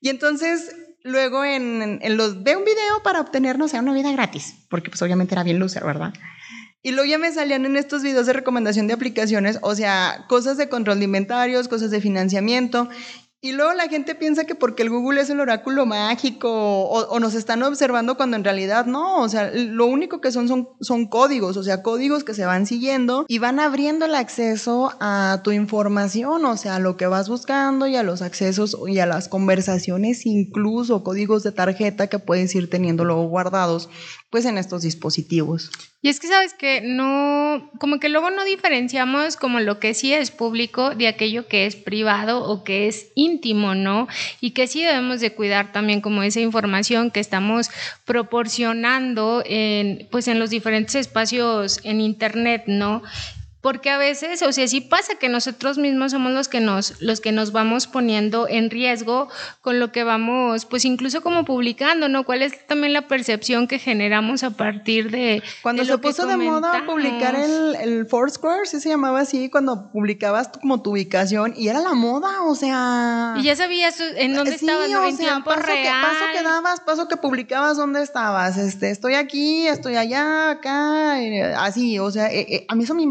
Y 0.00 0.08
entonces 0.08 0.74
luego 1.02 1.44
en, 1.44 1.98
en, 2.00 2.16
los 2.16 2.42
veo 2.42 2.58
un 2.58 2.64
video 2.64 3.02
para 3.04 3.20
obtener, 3.20 3.58
no 3.58 3.68
sé, 3.68 3.78
una 3.78 3.92
vida 3.92 4.10
gratis, 4.12 4.66
porque 4.70 4.88
pues 4.88 5.02
obviamente 5.02 5.34
era 5.34 5.42
bien 5.42 5.58
loser, 5.58 5.84
¿verdad? 5.84 6.14
Y 6.82 6.92
luego 6.92 7.10
ya 7.10 7.18
me 7.18 7.32
salían 7.32 7.66
en 7.66 7.76
estos 7.76 8.02
videos 8.02 8.26
de 8.26 8.32
recomendación 8.32 8.86
de 8.86 8.94
aplicaciones, 8.94 9.58
o 9.60 9.74
sea, 9.74 10.24
cosas 10.28 10.56
de 10.56 10.68
control 10.68 11.00
de 11.00 11.06
inventarios, 11.06 11.68
cosas 11.68 11.90
de 11.90 12.00
financiamiento. 12.00 12.88
Y 13.42 13.52
luego 13.52 13.74
la 13.74 13.88
gente 13.88 14.14
piensa 14.14 14.44
que 14.44 14.54
porque 14.54 14.82
el 14.82 14.90
Google 14.90 15.20
es 15.20 15.30
el 15.30 15.40
oráculo 15.40 15.86
mágico 15.86 16.50
o, 16.50 17.06
o, 17.08 17.20
nos 17.20 17.34
están 17.34 17.62
observando 17.62 18.16
cuando 18.16 18.36
en 18.36 18.44
realidad 18.44 18.86
no, 18.86 19.20
o 19.20 19.28
sea, 19.28 19.50
lo 19.52 19.86
único 19.86 20.20
que 20.20 20.32
son, 20.32 20.48
son 20.48 20.66
son 20.80 21.06
códigos, 21.06 21.56
o 21.56 21.62
sea, 21.62 21.82
códigos 21.82 22.24
que 22.24 22.34
se 22.34 22.46
van 22.46 22.66
siguiendo 22.66 23.24
y 23.28 23.38
van 23.38 23.60
abriendo 23.60 24.06
el 24.06 24.14
acceso 24.14 24.92
a 25.00 25.40
tu 25.42 25.50
información, 25.50 26.44
o 26.44 26.56
sea, 26.56 26.76
a 26.76 26.78
lo 26.78 26.96
que 26.96 27.06
vas 27.06 27.28
buscando 27.28 27.86
y 27.86 27.96
a 27.96 28.02
los 28.02 28.22
accesos 28.22 28.76
y 28.86 28.98
a 28.98 29.06
las 29.06 29.28
conversaciones, 29.28 30.26
incluso 30.26 31.02
códigos 31.02 31.42
de 31.42 31.52
tarjeta 31.52 32.06
que 32.06 32.18
puedes 32.18 32.54
ir 32.54 32.70
teniendo 32.70 33.04
luego 33.04 33.28
guardados, 33.28 33.88
pues 34.30 34.44
en 34.44 34.58
estos 34.58 34.82
dispositivos. 34.82 35.70
Y 36.02 36.08
es 36.08 36.20
que 36.20 36.28
sabes 36.28 36.54
que 36.54 36.82
no, 36.82 37.70
como 37.80 37.98
que 37.98 38.08
luego 38.08 38.30
no 38.30 38.44
diferenciamos 38.44 39.36
como 39.36 39.60
lo 39.60 39.80
que 39.80 39.94
sí 39.94 40.12
es 40.12 40.30
público 40.30 40.94
de 40.94 41.08
aquello 41.08 41.48
que 41.48 41.66
es 41.66 41.74
privado 41.74 42.44
o 42.44 42.62
que 42.62 42.86
es 42.86 43.08
íntimo, 43.14 43.74
¿no? 43.74 44.06
Y 44.40 44.50
que 44.50 44.66
sí 44.66 44.82
debemos 44.82 45.20
de 45.20 45.32
cuidar 45.32 45.72
también 45.72 46.00
como 46.00 46.22
esa 46.22 46.40
información 46.40 47.10
que 47.10 47.20
estamos 47.20 47.70
proporcionando 48.04 49.42
en, 49.46 50.06
pues 50.10 50.28
en 50.28 50.38
los 50.38 50.50
diferentes 50.50 50.94
espacios 50.94 51.80
en 51.82 52.00
internet, 52.00 52.64
¿no? 52.66 53.02
Porque 53.66 53.90
a 53.90 53.98
veces, 53.98 54.42
o 54.42 54.52
sea, 54.52 54.68
sí 54.68 54.80
pasa 54.80 55.16
que 55.16 55.28
nosotros 55.28 55.76
mismos 55.76 56.12
somos 56.12 56.30
los 56.30 56.46
que 56.46 56.60
nos, 56.60 57.02
los 57.02 57.20
que 57.20 57.32
nos 57.32 57.50
vamos 57.50 57.88
poniendo 57.88 58.46
en 58.48 58.70
riesgo 58.70 59.28
con 59.60 59.80
lo 59.80 59.90
que 59.90 60.04
vamos, 60.04 60.66
pues 60.66 60.84
incluso 60.84 61.20
como 61.20 61.44
publicando, 61.44 62.08
¿no? 62.08 62.22
¿Cuál 62.22 62.42
es 62.42 62.64
también 62.68 62.92
la 62.92 63.08
percepción 63.08 63.66
que 63.66 63.80
generamos 63.80 64.44
a 64.44 64.50
partir 64.50 65.10
de 65.10 65.42
cuando 65.64 65.82
de 65.82 65.88
se 65.88 65.98
puso 65.98 66.28
de 66.28 66.36
moda 66.36 66.84
publicar 66.86 67.34
el, 67.34 67.74
el 67.80 68.06
Foursquare, 68.06 68.66
sí 68.66 68.78
se 68.78 68.88
llamaba 68.88 69.18
así, 69.18 69.50
cuando 69.50 69.90
publicabas 69.90 70.46
como 70.60 70.80
tu 70.80 70.92
ubicación 70.92 71.52
y 71.56 71.66
era 71.66 71.80
la 71.80 71.94
moda, 71.94 72.42
o 72.42 72.54
sea. 72.54 73.34
Y 73.36 73.42
ya 73.42 73.56
sabías 73.56 73.98
en 73.98 74.34
dónde 74.34 74.58
sí, 74.58 74.64
estabas, 74.64 74.88
¿no? 74.90 75.02
o 75.02 75.06
en 75.06 75.16
sea, 75.16 75.26
tiempo 75.32 75.50
paso 75.50 75.66
real. 75.66 75.82
Que, 75.82 76.06
paso 76.06 76.24
que 76.32 76.42
dabas, 76.44 76.80
paso 76.82 77.08
que 77.08 77.16
publicabas 77.16 77.76
dónde 77.76 78.00
estabas, 78.00 78.58
este, 78.58 78.90
estoy 78.90 79.14
aquí, 79.14 79.66
estoy 79.66 79.96
allá, 79.96 80.50
acá, 80.50 81.20
eh, 81.20 81.52
así, 81.58 81.98
o 81.98 82.12
sea, 82.12 82.32
eh, 82.32 82.46
eh, 82.48 82.66
a 82.68 82.76
mí 82.76 82.84
eso 82.84 82.94
me 82.94 83.02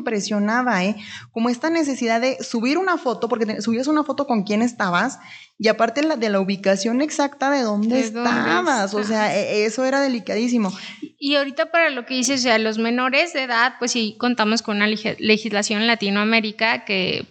impresiona 0.46 0.86
¿eh? 0.86 0.96
Como 1.32 1.50
esta 1.50 1.70
necesidad 1.70 2.22
de 2.22 2.44
subir 2.44 2.78
una 2.78 2.98
foto, 2.98 3.28
porque 3.28 3.62
subías 3.62 3.88
una 3.88 4.04
foto 4.04 4.28
con 4.28 4.44
quién 4.44 4.62
estabas 4.62 5.20
y 5.58 5.68
aparte 5.70 6.04
la, 6.04 6.18
de 6.18 6.30
la 6.30 6.40
ubicación 6.40 7.02
exacta 7.02 7.50
de 7.50 7.62
dónde 7.62 7.96
¿De 7.96 8.02
estabas, 8.02 8.92
dónde 8.92 9.06
o 9.06 9.08
sea, 9.08 9.36
e, 9.36 9.66
eso 9.66 9.86
era 9.86 10.02
delicadísimo. 10.02 10.72
Y 11.18 11.36
ahorita 11.36 11.72
para 11.72 11.90
lo 11.90 12.06
que 12.06 12.14
dices, 12.14 12.42
o 12.42 12.44
sea, 12.44 12.60
los 12.60 12.78
menores 12.78 13.34
de 13.34 13.44
edad, 13.44 13.76
pues 13.80 13.92
sí 13.92 14.16
contamos 14.20 14.62
con 14.62 14.78
una 14.78 14.88
legislación 14.88 15.82
en 15.82 15.88
Latinoamérica 15.88 16.86
que 16.86 17.26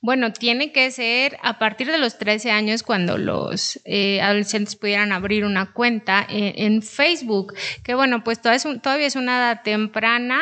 bueno, 0.00 0.32
tiene 0.32 0.72
que 0.72 0.90
ser 0.90 1.38
a 1.42 1.58
partir 1.58 1.90
de 1.90 1.98
los 1.98 2.18
13 2.18 2.50
años 2.50 2.82
cuando 2.82 3.18
los 3.18 3.80
eh, 3.84 4.20
adolescentes 4.20 4.76
pudieran 4.76 5.12
abrir 5.12 5.44
una 5.44 5.72
cuenta 5.72 6.24
en, 6.28 6.74
en 6.74 6.82
Facebook, 6.82 7.54
que 7.82 7.94
bueno, 7.94 8.22
pues 8.22 8.40
todavía 8.40 8.56
es, 8.56 8.64
un, 8.66 8.80
todavía 8.80 9.06
es 9.06 9.16
una 9.16 9.38
edad 9.38 9.62
temprana, 9.62 10.40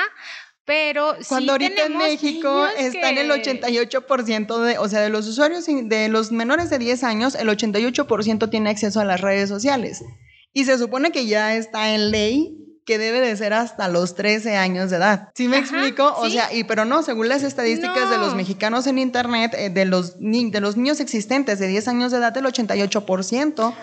pero 0.64 1.16
cuando 1.28 1.56
sí 1.56 1.64
ahorita 1.64 1.86
en 1.86 1.96
México 1.96 2.66
está 2.78 3.00
que... 3.00 3.08
en 3.10 3.18
el 3.18 3.30
88% 3.30 4.62
de, 4.62 4.78
o 4.78 4.88
sea, 4.88 5.00
de 5.00 5.08
los 5.08 5.26
usuarios 5.26 5.66
de 5.66 6.08
los 6.08 6.30
menores 6.30 6.70
de 6.70 6.78
10 6.78 7.02
años, 7.04 7.34
el 7.34 7.48
88% 7.48 8.48
tiene 8.50 8.70
acceso 8.70 9.00
a 9.00 9.04
las 9.04 9.20
redes 9.20 9.48
sociales. 9.48 10.04
Y 10.52 10.64
se 10.64 10.78
supone 10.78 11.10
que 11.10 11.26
ya 11.26 11.56
está 11.56 11.94
en 11.94 12.10
ley 12.10 12.58
que 12.84 12.98
debe 12.98 13.20
de 13.20 13.36
ser 13.36 13.52
hasta 13.52 13.88
los 13.88 14.14
13 14.14 14.56
años 14.56 14.90
de 14.90 14.96
edad. 14.96 15.30
¿Sí 15.34 15.46
me 15.46 15.58
Ajá, 15.58 15.66
explico? 15.66 16.14
O 16.16 16.26
¿sí? 16.26 16.32
sea, 16.32 16.52
y 16.52 16.64
pero 16.64 16.84
no, 16.84 17.02
según 17.02 17.28
las 17.28 17.42
estadísticas 17.42 18.04
no. 18.04 18.10
de 18.10 18.18
los 18.18 18.34
mexicanos 18.34 18.86
en 18.86 18.98
internet, 18.98 19.54
eh, 19.56 19.70
de 19.70 19.84
los 19.84 20.16
ni 20.18 20.50
de 20.50 20.60
los 20.60 20.76
niños 20.76 21.00
existentes 21.00 21.58
de 21.58 21.68
10 21.68 21.88
años 21.88 22.12
de 22.12 22.18
edad, 22.18 22.36
el 22.36 22.44
88% 22.44 23.74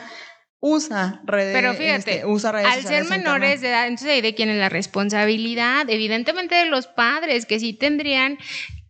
usa 0.59 1.21
redes 1.23 1.53
pero 1.53 1.73
fíjate 1.73 2.11
este, 2.17 2.25
usa 2.25 2.51
redes 2.51 2.67
al 2.67 2.83
ser 2.83 3.05
menores 3.05 3.61
de 3.61 3.69
edad 3.69 3.87
entonces 3.87 4.15
ahí 4.15 4.21
de 4.21 4.35
quién 4.35 4.49
es 4.49 4.57
la 4.57 4.69
responsabilidad 4.69 5.89
evidentemente 5.89 6.55
de 6.55 6.65
los 6.65 6.87
padres 6.87 7.45
que 7.45 7.59
sí 7.59 7.73
tendrían 7.73 8.37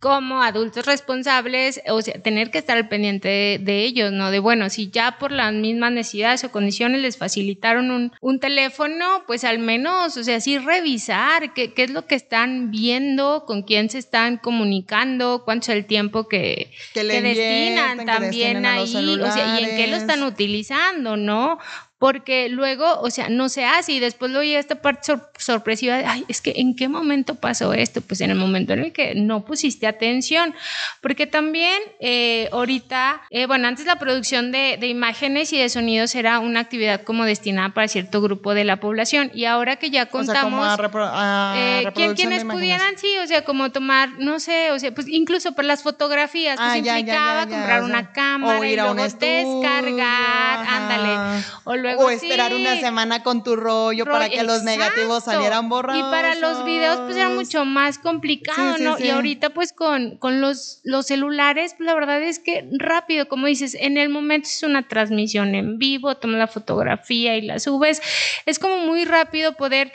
como 0.00 0.42
adultos 0.42 0.86
responsables, 0.86 1.82
o 1.86 2.00
sea, 2.00 2.20
tener 2.22 2.50
que 2.50 2.56
estar 2.56 2.78
al 2.78 2.88
pendiente 2.88 3.58
de, 3.60 3.84
ellos, 3.84 4.10
¿no? 4.12 4.30
De 4.30 4.38
bueno, 4.38 4.70
si 4.70 4.90
ya 4.90 5.18
por 5.18 5.30
las 5.30 5.52
mismas 5.52 5.92
necesidades 5.92 6.42
o 6.42 6.50
condiciones 6.50 7.02
les 7.02 7.18
facilitaron 7.18 7.90
un, 7.90 8.12
un 8.22 8.40
teléfono, 8.40 9.22
pues 9.26 9.44
al 9.44 9.58
menos, 9.58 10.16
o 10.16 10.24
sea, 10.24 10.40
sí 10.40 10.56
revisar 10.56 11.52
qué, 11.52 11.74
qué, 11.74 11.84
es 11.84 11.90
lo 11.90 12.06
que 12.06 12.14
están 12.14 12.70
viendo, 12.70 13.44
con 13.46 13.62
quién 13.62 13.90
se 13.90 13.98
están 13.98 14.38
comunicando, 14.38 15.42
cuánto 15.44 15.70
es 15.70 15.76
el 15.76 15.84
tiempo 15.84 16.28
que, 16.28 16.72
que, 16.94 17.04
destinan 17.04 18.06
también 18.06 18.64
ahí, 18.64 18.82
o 18.82 19.32
sea, 19.32 19.60
y 19.60 19.64
en 19.64 19.76
qué 19.76 19.86
lo 19.86 19.96
están 19.96 20.22
utilizando, 20.22 21.18
¿no? 21.18 21.58
Porque 22.00 22.48
luego, 22.48 22.98
o 23.02 23.10
sea, 23.10 23.28
no 23.28 23.50
se 23.50 23.66
hace 23.66 23.92
y 23.92 24.00
después 24.00 24.32
lo 24.32 24.38
oye 24.38 24.58
esta 24.58 24.76
parte 24.76 25.12
sorpresiva 25.36 25.98
de, 25.98 26.06
ay, 26.06 26.24
es 26.28 26.40
que 26.40 26.54
en 26.56 26.74
qué 26.74 26.88
momento 26.88 27.34
pasó 27.34 27.74
esto, 27.74 28.00
pues 28.00 28.22
en 28.22 28.30
el 28.30 28.38
momento 28.38 28.72
en 28.72 28.78
el 28.84 28.92
que 28.94 29.14
no 29.14 29.44
pusiste 29.44 29.86
atención, 29.86 30.54
porque 31.02 31.26
también 31.26 31.78
eh, 32.00 32.48
ahorita, 32.52 33.20
eh, 33.28 33.44
bueno, 33.44 33.68
antes 33.68 33.84
la 33.84 33.96
producción 33.96 34.50
de, 34.50 34.78
de, 34.80 34.86
imágenes 34.86 35.52
y 35.52 35.58
de 35.58 35.68
sonidos 35.68 36.14
era 36.14 36.38
una 36.38 36.60
actividad 36.60 37.02
como 37.02 37.26
destinada 37.26 37.74
para 37.74 37.86
cierto 37.86 38.22
grupo 38.22 38.54
de 38.54 38.64
la 38.64 38.80
población 38.80 39.30
y 39.34 39.44
ahora 39.44 39.76
que 39.76 39.90
ya 39.90 40.06
contamos, 40.06 40.78
o 40.80 40.90
sea, 40.90 41.52
eh, 41.54 41.92
quienes 42.16 42.44
pudieran, 42.44 42.96
sí, 42.96 43.14
o 43.22 43.26
sea, 43.26 43.44
como 43.44 43.72
tomar, 43.72 44.08
no 44.18 44.40
sé, 44.40 44.70
o 44.72 44.78
sea, 44.78 44.94
pues 44.94 45.06
incluso 45.06 45.52
por 45.52 45.66
las 45.66 45.82
fotografías, 45.82 46.56
pues 46.56 46.66
ah, 46.66 46.78
implicaba 46.78 47.46
comprar 47.46 47.82
una 47.82 48.10
cámara 48.10 48.66
y 48.66 48.74
luego 48.74 48.94
descargar, 48.94 50.66
ándale, 50.66 51.44
o 51.64 51.76
luego 51.76 51.89
o 51.98 52.10
esperar 52.10 52.54
una 52.54 52.78
semana 52.78 53.22
con 53.22 53.42
tu 53.42 53.56
rollo 53.56 54.04
para 54.04 54.28
que 54.28 54.42
los 54.42 54.62
negativos 54.62 55.24
salieran 55.24 55.68
borrados. 55.68 56.00
Y 56.00 56.10
para 56.10 56.34
los 56.34 56.64
videos 56.64 57.00
pues 57.00 57.16
era 57.16 57.28
mucho 57.28 57.64
más 57.64 57.98
complicado, 57.98 58.78
¿no? 58.78 58.98
Y 58.98 59.10
ahorita 59.10 59.50
pues 59.50 59.72
con, 59.72 60.16
con 60.18 60.40
los, 60.40 60.80
los 60.84 61.06
celulares, 61.06 61.74
pues 61.76 61.86
la 61.86 61.94
verdad 61.94 62.22
es 62.22 62.38
que 62.38 62.68
rápido, 62.78 63.28
como 63.28 63.46
dices, 63.46 63.74
en 63.74 63.96
el 63.96 64.08
momento 64.08 64.48
es 64.48 64.62
una 64.62 64.86
transmisión 64.86 65.54
en 65.54 65.78
vivo, 65.78 66.16
tomas 66.16 66.38
la 66.38 66.46
fotografía 66.46 67.36
y 67.36 67.42
la 67.42 67.58
subes. 67.58 68.02
Es 68.46 68.58
como 68.58 68.78
muy 68.78 69.04
rápido 69.04 69.54
poder 69.54 69.92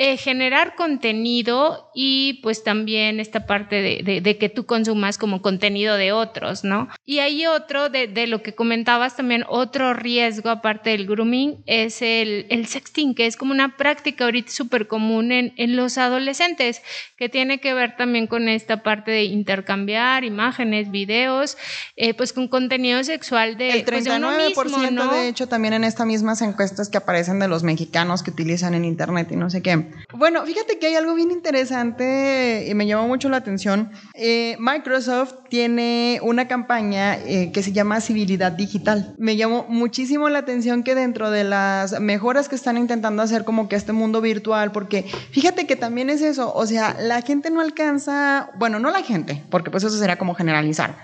eh, 0.00 0.16
generar 0.16 0.76
contenido 0.76 1.90
y 1.92 2.34
pues 2.34 2.62
también 2.62 3.18
esta 3.18 3.46
parte 3.46 3.82
de, 3.82 4.20
de, 4.20 4.38
que 4.38 4.48
tú 4.48 4.64
consumas 4.64 5.18
como 5.18 5.42
contenido 5.42 5.96
de 5.96 6.12
otros, 6.12 6.62
¿no? 6.62 6.88
Y 7.04 7.18
hay 7.18 7.46
otro, 7.46 7.88
de, 7.88 8.06
de, 8.06 8.28
lo 8.28 8.40
que 8.40 8.54
comentabas 8.54 9.16
también, 9.16 9.42
otro 9.48 9.94
riesgo 9.94 10.50
aparte 10.50 10.90
del 10.90 11.08
grooming 11.08 11.64
es 11.66 12.00
el, 12.00 12.46
el 12.48 12.68
sexting, 12.68 13.16
que 13.16 13.26
es 13.26 13.36
como 13.36 13.50
una 13.50 13.76
práctica 13.76 14.26
ahorita 14.26 14.52
súper 14.52 14.86
común 14.86 15.32
en, 15.32 15.52
en, 15.56 15.74
los 15.74 15.98
adolescentes, 15.98 16.80
que 17.16 17.28
tiene 17.28 17.58
que 17.58 17.74
ver 17.74 17.96
también 17.96 18.28
con 18.28 18.48
esta 18.48 18.84
parte 18.84 19.10
de 19.10 19.24
intercambiar 19.24 20.22
imágenes, 20.22 20.92
videos, 20.92 21.58
eh, 21.96 22.14
pues 22.14 22.32
con 22.32 22.46
contenido 22.46 23.02
sexual 23.02 23.58
de... 23.58 23.70
El 23.70 23.84
39% 23.84 24.54
pues 24.54 24.80
de, 24.80 24.90
¿no? 24.92 25.12
de 25.12 25.26
hecho 25.26 25.48
también 25.48 25.74
en 25.74 25.82
estas 25.82 26.06
mismas 26.06 26.40
encuestas 26.40 26.88
que 26.88 26.98
aparecen 26.98 27.40
de 27.40 27.48
los 27.48 27.64
mexicanos 27.64 28.22
que 28.22 28.30
utilizan 28.30 28.74
en 28.74 28.84
internet 28.84 29.32
y 29.32 29.34
no 29.34 29.50
sé 29.50 29.60
qué 29.60 29.87
bueno, 30.12 30.44
fíjate 30.44 30.78
que 30.78 30.86
hay 30.86 30.94
algo 30.94 31.14
bien 31.14 31.30
interesante 31.30 32.66
y 32.68 32.74
me 32.74 32.86
llamó 32.86 33.06
mucho 33.08 33.28
la 33.28 33.38
atención. 33.38 33.90
Eh, 34.14 34.56
Microsoft 34.58 35.34
tiene 35.48 36.20
una 36.22 36.48
campaña 36.48 37.16
eh, 37.16 37.50
que 37.52 37.62
se 37.62 37.72
llama 37.72 38.00
Civilidad 38.00 38.52
Digital. 38.52 39.14
Me 39.18 39.36
llamó 39.36 39.66
muchísimo 39.68 40.28
la 40.28 40.40
atención 40.40 40.82
que 40.82 40.94
dentro 40.94 41.30
de 41.30 41.44
las 41.44 42.00
mejoras 42.00 42.48
que 42.48 42.56
están 42.56 42.76
intentando 42.76 43.22
hacer 43.22 43.44
como 43.44 43.68
que 43.68 43.76
este 43.76 43.92
mundo 43.92 44.20
virtual, 44.20 44.72
porque 44.72 45.04
fíjate 45.30 45.66
que 45.66 45.76
también 45.76 46.10
es 46.10 46.22
eso, 46.22 46.52
o 46.54 46.66
sea, 46.66 46.96
la 47.00 47.22
gente 47.22 47.50
no 47.50 47.60
alcanza, 47.60 48.50
bueno, 48.58 48.78
no 48.78 48.90
la 48.90 49.02
gente, 49.02 49.44
porque 49.50 49.70
pues 49.70 49.84
eso 49.84 49.96
sería 49.96 50.18
como 50.18 50.34
generalizar 50.34 50.96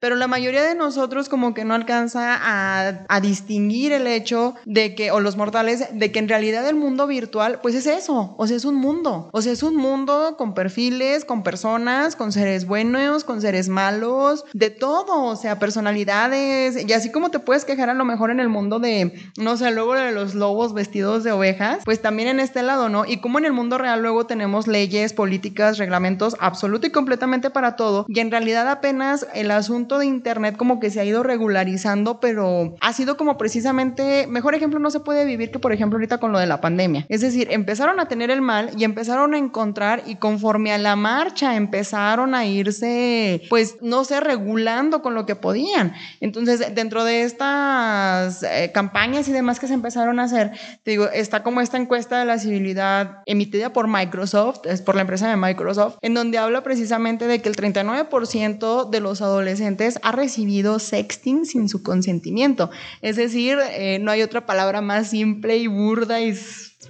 pero 0.00 0.16
la 0.16 0.26
mayoría 0.26 0.62
de 0.62 0.74
nosotros 0.74 1.28
como 1.28 1.54
que 1.54 1.64
no 1.64 1.74
alcanza 1.74 2.38
a, 2.40 3.20
distinguir 3.20 3.92
el 3.92 4.06
hecho 4.06 4.54
de 4.64 4.94
que, 4.94 5.10
o 5.10 5.20
los 5.20 5.36
mortales, 5.36 5.86
de 5.92 6.10
que 6.10 6.18
en 6.18 6.28
realidad 6.28 6.66
el 6.66 6.74
mundo 6.74 7.06
virtual, 7.06 7.60
pues 7.62 7.74
es 7.74 7.86
eso, 7.86 8.34
o 8.38 8.46
sea, 8.46 8.56
es 8.56 8.64
un 8.64 8.76
mundo, 8.76 9.28
o 9.32 9.42
sea, 9.42 9.52
es 9.52 9.62
un 9.62 9.76
mundo 9.76 10.36
con 10.38 10.54
perfiles, 10.54 11.26
con 11.26 11.42
personas, 11.42 12.16
con 12.16 12.32
seres 12.32 12.66
buenos, 12.66 13.24
con 13.24 13.42
seres 13.42 13.68
malos, 13.68 14.46
de 14.54 14.70
todo, 14.70 15.24
o 15.24 15.36
sea, 15.36 15.58
personalidades, 15.58 16.88
y 16.88 16.92
así 16.94 17.12
como 17.12 17.30
te 17.30 17.40
puedes 17.40 17.66
quejar 17.66 17.90
a 17.90 17.94
lo 17.94 18.06
mejor 18.06 18.30
en 18.30 18.40
el 18.40 18.48
mundo 18.48 18.78
de, 18.78 19.12
no 19.36 19.58
sé, 19.58 19.70
luego 19.70 19.94
de 19.94 20.12
los 20.12 20.34
lobos 20.34 20.72
vestidos 20.72 21.22
de 21.22 21.32
ovejas, 21.32 21.80
pues 21.84 22.00
también 22.00 22.28
en 22.28 22.40
este 22.40 22.62
lado, 22.62 22.88
¿no? 22.88 23.04
Y 23.04 23.18
como 23.18 23.38
en 23.38 23.44
el 23.44 23.52
mundo 23.52 23.76
real 23.76 24.00
luego 24.00 24.24
tenemos 24.24 24.66
leyes, 24.66 25.12
políticas, 25.12 25.76
reglamentos, 25.76 26.36
absoluto 26.40 26.86
y 26.86 26.90
completamente 26.90 27.50
para 27.50 27.76
todo, 27.76 28.06
y 28.08 28.20
en 28.20 28.30
realidad 28.30 28.66
apenas 28.70 29.26
el 29.34 29.50
asunto 29.50 29.89
de 29.98 30.06
Internet 30.06 30.56
como 30.56 30.80
que 30.80 30.90
se 30.90 31.00
ha 31.00 31.04
ido 31.04 31.22
regularizando, 31.22 32.20
pero 32.20 32.76
ha 32.80 32.92
sido 32.92 33.16
como 33.16 33.38
precisamente, 33.38 34.26
mejor 34.28 34.54
ejemplo 34.54 34.78
no 34.78 34.90
se 34.90 35.00
puede 35.00 35.24
vivir 35.24 35.50
que 35.50 35.58
por 35.58 35.72
ejemplo 35.72 35.96
ahorita 35.96 36.18
con 36.18 36.32
lo 36.32 36.38
de 36.38 36.46
la 36.46 36.60
pandemia. 36.60 37.06
Es 37.08 37.20
decir, 37.20 37.48
empezaron 37.50 38.00
a 38.00 38.06
tener 38.06 38.30
el 38.30 38.42
mal 38.42 38.70
y 38.76 38.84
empezaron 38.84 39.34
a 39.34 39.38
encontrar 39.38 40.02
y 40.06 40.16
conforme 40.16 40.72
a 40.72 40.78
la 40.78 40.96
marcha 40.96 41.56
empezaron 41.56 42.34
a 42.34 42.46
irse, 42.46 43.42
pues 43.48 43.76
no 43.80 44.04
sé, 44.04 44.20
regulando 44.20 45.02
con 45.02 45.14
lo 45.14 45.26
que 45.26 45.36
podían. 45.36 45.92
Entonces, 46.20 46.74
dentro 46.74 47.04
de 47.04 47.22
estas 47.22 48.42
eh, 48.42 48.70
campañas 48.72 49.28
y 49.28 49.32
demás 49.32 49.60
que 49.60 49.66
se 49.66 49.74
empezaron 49.74 50.20
a 50.20 50.24
hacer, 50.24 50.52
te 50.82 50.92
digo, 50.92 51.08
está 51.10 51.42
como 51.42 51.60
esta 51.60 51.76
encuesta 51.76 52.18
de 52.18 52.24
la 52.24 52.38
civilidad 52.38 53.22
emitida 53.26 53.72
por 53.72 53.88
Microsoft, 53.88 54.66
es 54.66 54.82
por 54.82 54.94
la 54.94 55.02
empresa 55.02 55.28
de 55.28 55.36
Microsoft, 55.36 55.96
en 56.02 56.14
donde 56.14 56.38
habla 56.38 56.62
precisamente 56.62 57.26
de 57.26 57.40
que 57.40 57.48
el 57.48 57.56
39% 57.56 58.90
de 58.90 59.00
los 59.00 59.22
adolescentes 59.22 59.79
ha 60.02 60.12
recibido 60.12 60.78
sexting 60.78 61.46
sin 61.46 61.68
su 61.68 61.82
consentimiento. 61.82 62.70
Es 63.02 63.16
decir, 63.16 63.58
eh, 63.72 63.98
no 64.00 64.10
hay 64.10 64.22
otra 64.22 64.46
palabra 64.46 64.80
más 64.80 65.10
simple 65.10 65.56
y 65.56 65.66
burda 65.66 66.18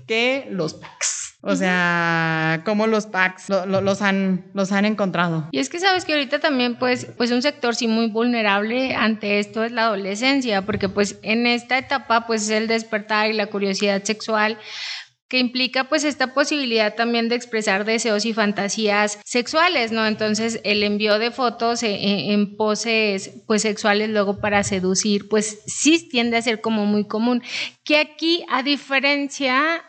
que 0.07 0.47
los 0.51 0.75
packs. 0.75 1.31
O 1.43 1.57
sea, 1.57 2.61
cómo 2.67 2.87
los 2.87 3.07
packs 3.07 3.49
los, 3.49 4.03
han, 4.03 4.45
los 4.53 4.73
han 4.73 4.85
encontrado. 4.85 5.49
Y 5.53 5.59
es 5.59 5.71
que 5.71 5.81
sabes 5.81 6.05
que 6.05 6.13
ahorita 6.13 6.39
también, 6.39 6.79
pues, 6.79 7.07
pues 7.17 7.31
un 7.31 7.41
sector 7.41 7.75
sí 7.75 7.87
muy 7.87 8.09
vulnerable 8.09 8.95
ante 8.95 9.39
esto 9.39 9.65
es 9.65 9.73
la 9.73 9.85
adolescencia, 9.85 10.67
porque 10.67 10.91
pues 10.91 11.19
en 11.23 11.47
esta 11.47 11.79
etapa, 11.79 12.27
pues 12.27 12.43
es 12.43 12.51
el 12.51 12.67
despertar 12.67 13.31
y 13.31 13.33
la 13.33 13.47
curiosidad 13.47 14.05
sexual 14.05 14.59
que 15.31 15.39
implica 15.39 15.85
pues 15.89 16.03
esta 16.03 16.35
posibilidad 16.35 16.97
también 16.97 17.29
de 17.29 17.37
expresar 17.37 17.85
deseos 17.85 18.27
y 18.27 18.35
fantasías 18.35 19.21
sexuales, 19.25 19.93
¿no? 19.93 20.05
Entonces 20.05 20.61
el 20.65 20.83
envío 20.83 21.21
de 21.21 21.31
fotos 21.31 21.85
en, 21.85 22.57
poses 22.57 23.31
pues 23.47 23.63
sexuales 23.63 24.11
luego 24.11 24.41
para 24.41 24.65
seducir 24.65 25.29
pues 25.29 25.63
sí 25.67 26.09
tiende 26.09 26.37
a 26.37 26.43
ser 26.43 26.61
como 26.61 26.85
muy 26.85 27.07
común, 27.07 27.43
que 27.85 27.99
aquí 27.99 28.45
a 28.49 28.65
diferencia 28.65 29.85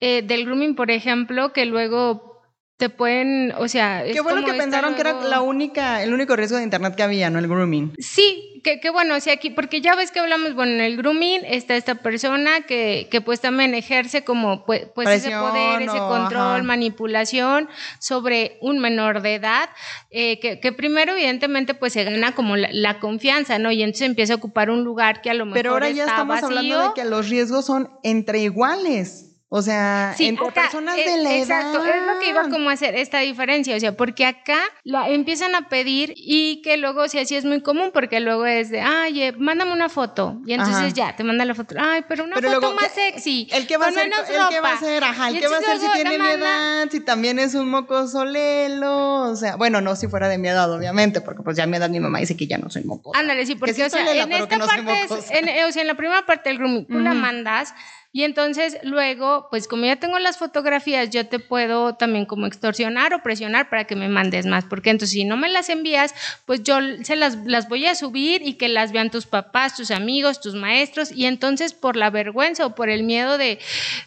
eh, 0.00 0.22
del 0.22 0.46
grooming, 0.46 0.74
por 0.74 0.90
ejemplo, 0.90 1.52
que 1.52 1.66
luego 1.66 2.35
te 2.76 2.90
pueden, 2.90 3.52
o 3.58 3.68
sea... 3.68 4.04
Qué 4.04 4.20
bueno 4.20 4.44
que 4.44 4.52
pensaron 4.52 4.94
que 4.94 5.00
era 5.00 5.14
la 5.22 5.40
única, 5.40 6.02
el 6.02 6.12
único 6.12 6.36
riesgo 6.36 6.58
de 6.58 6.64
internet 6.64 6.94
que 6.94 7.02
había, 7.02 7.30
¿no? 7.30 7.38
El 7.38 7.48
grooming. 7.48 7.94
Sí, 7.98 8.56
que, 8.62 8.90
bueno, 8.90 9.14
o 9.14 9.20
sea, 9.20 9.34
aquí, 9.34 9.50
porque 9.50 9.80
ya 9.80 9.94
ves 9.94 10.10
que 10.10 10.18
hablamos, 10.18 10.54
bueno, 10.54 10.72
en 10.72 10.80
el 10.80 10.96
grooming 10.96 11.42
está 11.44 11.76
esta 11.76 11.96
persona 11.96 12.62
que, 12.62 13.08
que 13.10 13.20
pues 13.20 13.40
también 13.40 13.74
ejerce 13.74 14.24
como 14.24 14.64
pues, 14.64 14.86
pues 14.94 15.08
ese 15.08 15.30
poder, 15.30 15.82
ese 15.82 15.96
control, 15.96 16.64
manipulación 16.64 17.68
sobre 18.00 18.58
un 18.60 18.78
menor 18.80 19.22
de 19.22 19.36
edad, 19.36 19.70
eh, 20.10 20.40
que, 20.40 20.58
que, 20.58 20.72
primero 20.72 21.12
evidentemente 21.12 21.74
pues 21.74 21.92
se 21.92 22.04
gana 22.04 22.34
como 22.34 22.56
la, 22.56 22.98
confianza, 22.98 23.58
¿no? 23.58 23.70
Y 23.70 23.82
entonces 23.82 24.06
empieza 24.06 24.34
a 24.34 24.36
ocupar 24.36 24.70
un 24.70 24.82
lugar 24.82 25.22
que 25.22 25.30
a 25.30 25.34
lo 25.34 25.44
mejor 25.44 25.58
Pero 25.58 25.70
ahora 25.72 25.90
ya 25.90 26.04
estamos 26.04 26.42
hablando 26.42 26.88
de 26.88 26.88
que 26.94 27.04
los 27.04 27.28
riesgos 27.28 27.66
son 27.66 27.90
entre 28.02 28.40
iguales. 28.40 29.25
O 29.48 29.62
sea, 29.62 30.12
entre 30.18 30.50
personas 30.50 30.96
de 30.96 31.18
la 31.22 31.36
exacto, 31.36 31.84
edad. 31.84 31.96
es 31.96 32.06
lo 32.06 32.18
que 32.18 32.30
iba 32.30 32.48
como 32.48 32.68
a 32.68 32.72
hacer 32.72 32.96
esta 32.96 33.20
diferencia, 33.20 33.76
o 33.76 33.80
sea, 33.80 33.96
porque 33.96 34.26
acá 34.26 34.58
la 34.82 35.08
empiezan 35.08 35.54
a 35.54 35.68
pedir 35.68 36.12
y 36.16 36.62
que 36.62 36.76
luego, 36.76 37.02
o 37.02 37.08
sea, 37.08 37.24
sí 37.24 37.36
es 37.36 37.44
muy 37.44 37.60
común 37.60 37.90
porque 37.94 38.18
luego 38.18 38.44
es 38.44 38.70
de, 38.70 38.80
ay, 38.80 39.22
eh, 39.22 39.32
mándame 39.38 39.72
una 39.72 39.88
foto 39.88 40.40
y 40.46 40.54
entonces 40.54 40.94
ya, 40.94 41.14
te 41.14 41.22
manda 41.22 41.44
la 41.44 41.54
foto, 41.54 41.76
ay, 41.78 42.04
pero 42.08 42.24
una 42.24 42.40
foto 42.40 42.74
más 42.74 42.90
sexy, 42.92 43.46
el 43.52 43.68
que 43.68 43.76
va 43.76 43.86
a 43.86 43.88
hacer, 43.90 44.06
el 44.06 44.48
que 44.48 44.60
va 44.60 44.70
a 44.70 44.74
hacer, 44.74 45.04
ajá, 45.04 45.28
el 45.28 45.38
que 45.38 45.46
va 45.46 45.56
a 45.56 45.58
hacer 45.60 45.78
si 45.78 45.86
tiene 45.92 46.18
mi 46.18 46.26
edad, 46.26 46.88
si 46.90 46.98
también 46.98 47.38
es 47.38 47.54
un 47.54 47.68
mocoso 47.68 48.24
lelo, 48.24 49.30
o 49.30 49.36
sea, 49.36 49.54
bueno, 49.54 49.80
no 49.80 49.94
si 49.94 50.08
fuera 50.08 50.28
de 50.28 50.38
mi 50.38 50.48
edad, 50.48 50.72
obviamente, 50.72 51.20
porque 51.20 51.44
pues 51.44 51.56
ya 51.56 51.66
mi 51.66 51.76
edad 51.76 51.88
mi 51.88 52.00
mamá 52.00 52.18
dice 52.18 52.36
que 52.36 52.48
ya 52.48 52.58
no 52.58 52.68
soy 52.68 52.82
mocoso. 52.82 53.16
Ándale, 53.16 53.46
sí, 53.46 53.54
porque 53.54 53.84
o 53.84 53.90
sea, 53.90 54.00
en 54.00 54.32
esta 54.32 54.58
parte, 54.58 55.06
en, 55.30 55.64
o 55.66 55.72
sea, 55.72 55.82
en 55.82 55.86
la 55.86 55.94
primera 55.94 56.26
parte 56.26 56.48
del 56.48 56.58
grooming, 56.58 56.86
tú 56.88 56.98
la 56.98 57.14
mandas 57.14 57.74
Y 58.12 58.24
entonces 58.24 58.78
luego, 58.82 59.48
pues 59.50 59.68
como 59.68 59.84
ya 59.84 59.96
tengo 59.96 60.18
las 60.18 60.38
fotografías, 60.38 61.10
yo 61.10 61.26
te 61.26 61.38
puedo 61.38 61.96
también 61.96 62.24
como 62.24 62.46
extorsionar 62.46 63.12
o 63.12 63.22
presionar 63.22 63.68
para 63.68 63.84
que 63.84 63.94
me 63.94 64.08
mandes 64.08 64.46
más, 64.46 64.64
porque 64.64 64.90
entonces 64.90 65.12
si 65.12 65.24
no 65.24 65.36
me 65.36 65.48
las 65.48 65.68
envías, 65.68 66.14
pues 66.46 66.62
yo 66.62 66.78
se 67.02 67.16
las, 67.16 67.36
las 67.44 67.68
voy 67.68 67.86
a 67.86 67.94
subir 67.94 68.40
y 68.42 68.54
que 68.54 68.68
las 68.68 68.92
vean 68.92 69.10
tus 69.10 69.26
papás, 69.26 69.76
tus 69.76 69.90
amigos, 69.90 70.40
tus 70.40 70.54
maestros, 70.54 71.12
y 71.12 71.26
entonces 71.26 71.74
por 71.74 71.96
la 71.96 72.10
vergüenza 72.10 72.64
o 72.64 72.74
por 72.74 72.88
el 72.88 73.02
miedo 73.02 73.38
de, 73.38 73.58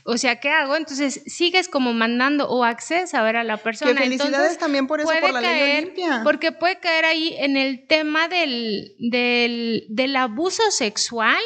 o 0.04 0.18
sea, 0.18 0.40
¿qué 0.40 0.50
hago? 0.50 0.76
Entonces 0.76 1.22
sigues 1.28 1.70
como 1.70 1.94
mandando 1.94 2.50
o 2.50 2.64
acceso 2.64 3.18
a 3.18 3.22
ver 3.22 3.36
a 3.36 3.44
la 3.44 3.58
persona. 3.58 3.94
Que 3.94 4.00
felicidades 4.00 4.58
también 4.58 4.88
por 4.88 5.02
eso, 5.02 5.10
por 5.22 5.34
la 5.34 5.42
ley 5.42 5.78
Olimpia. 5.82 6.22
Porque 6.24 6.52
puede 6.52 6.80
caer 6.80 7.06
ahí 7.06 7.36
en 7.38 7.58
el 7.58 7.86
tema 7.86 8.28
del, 8.28 8.96
del, 8.98 9.86
del 9.90 10.16
abuso 10.16 10.64
sexual 10.72 11.38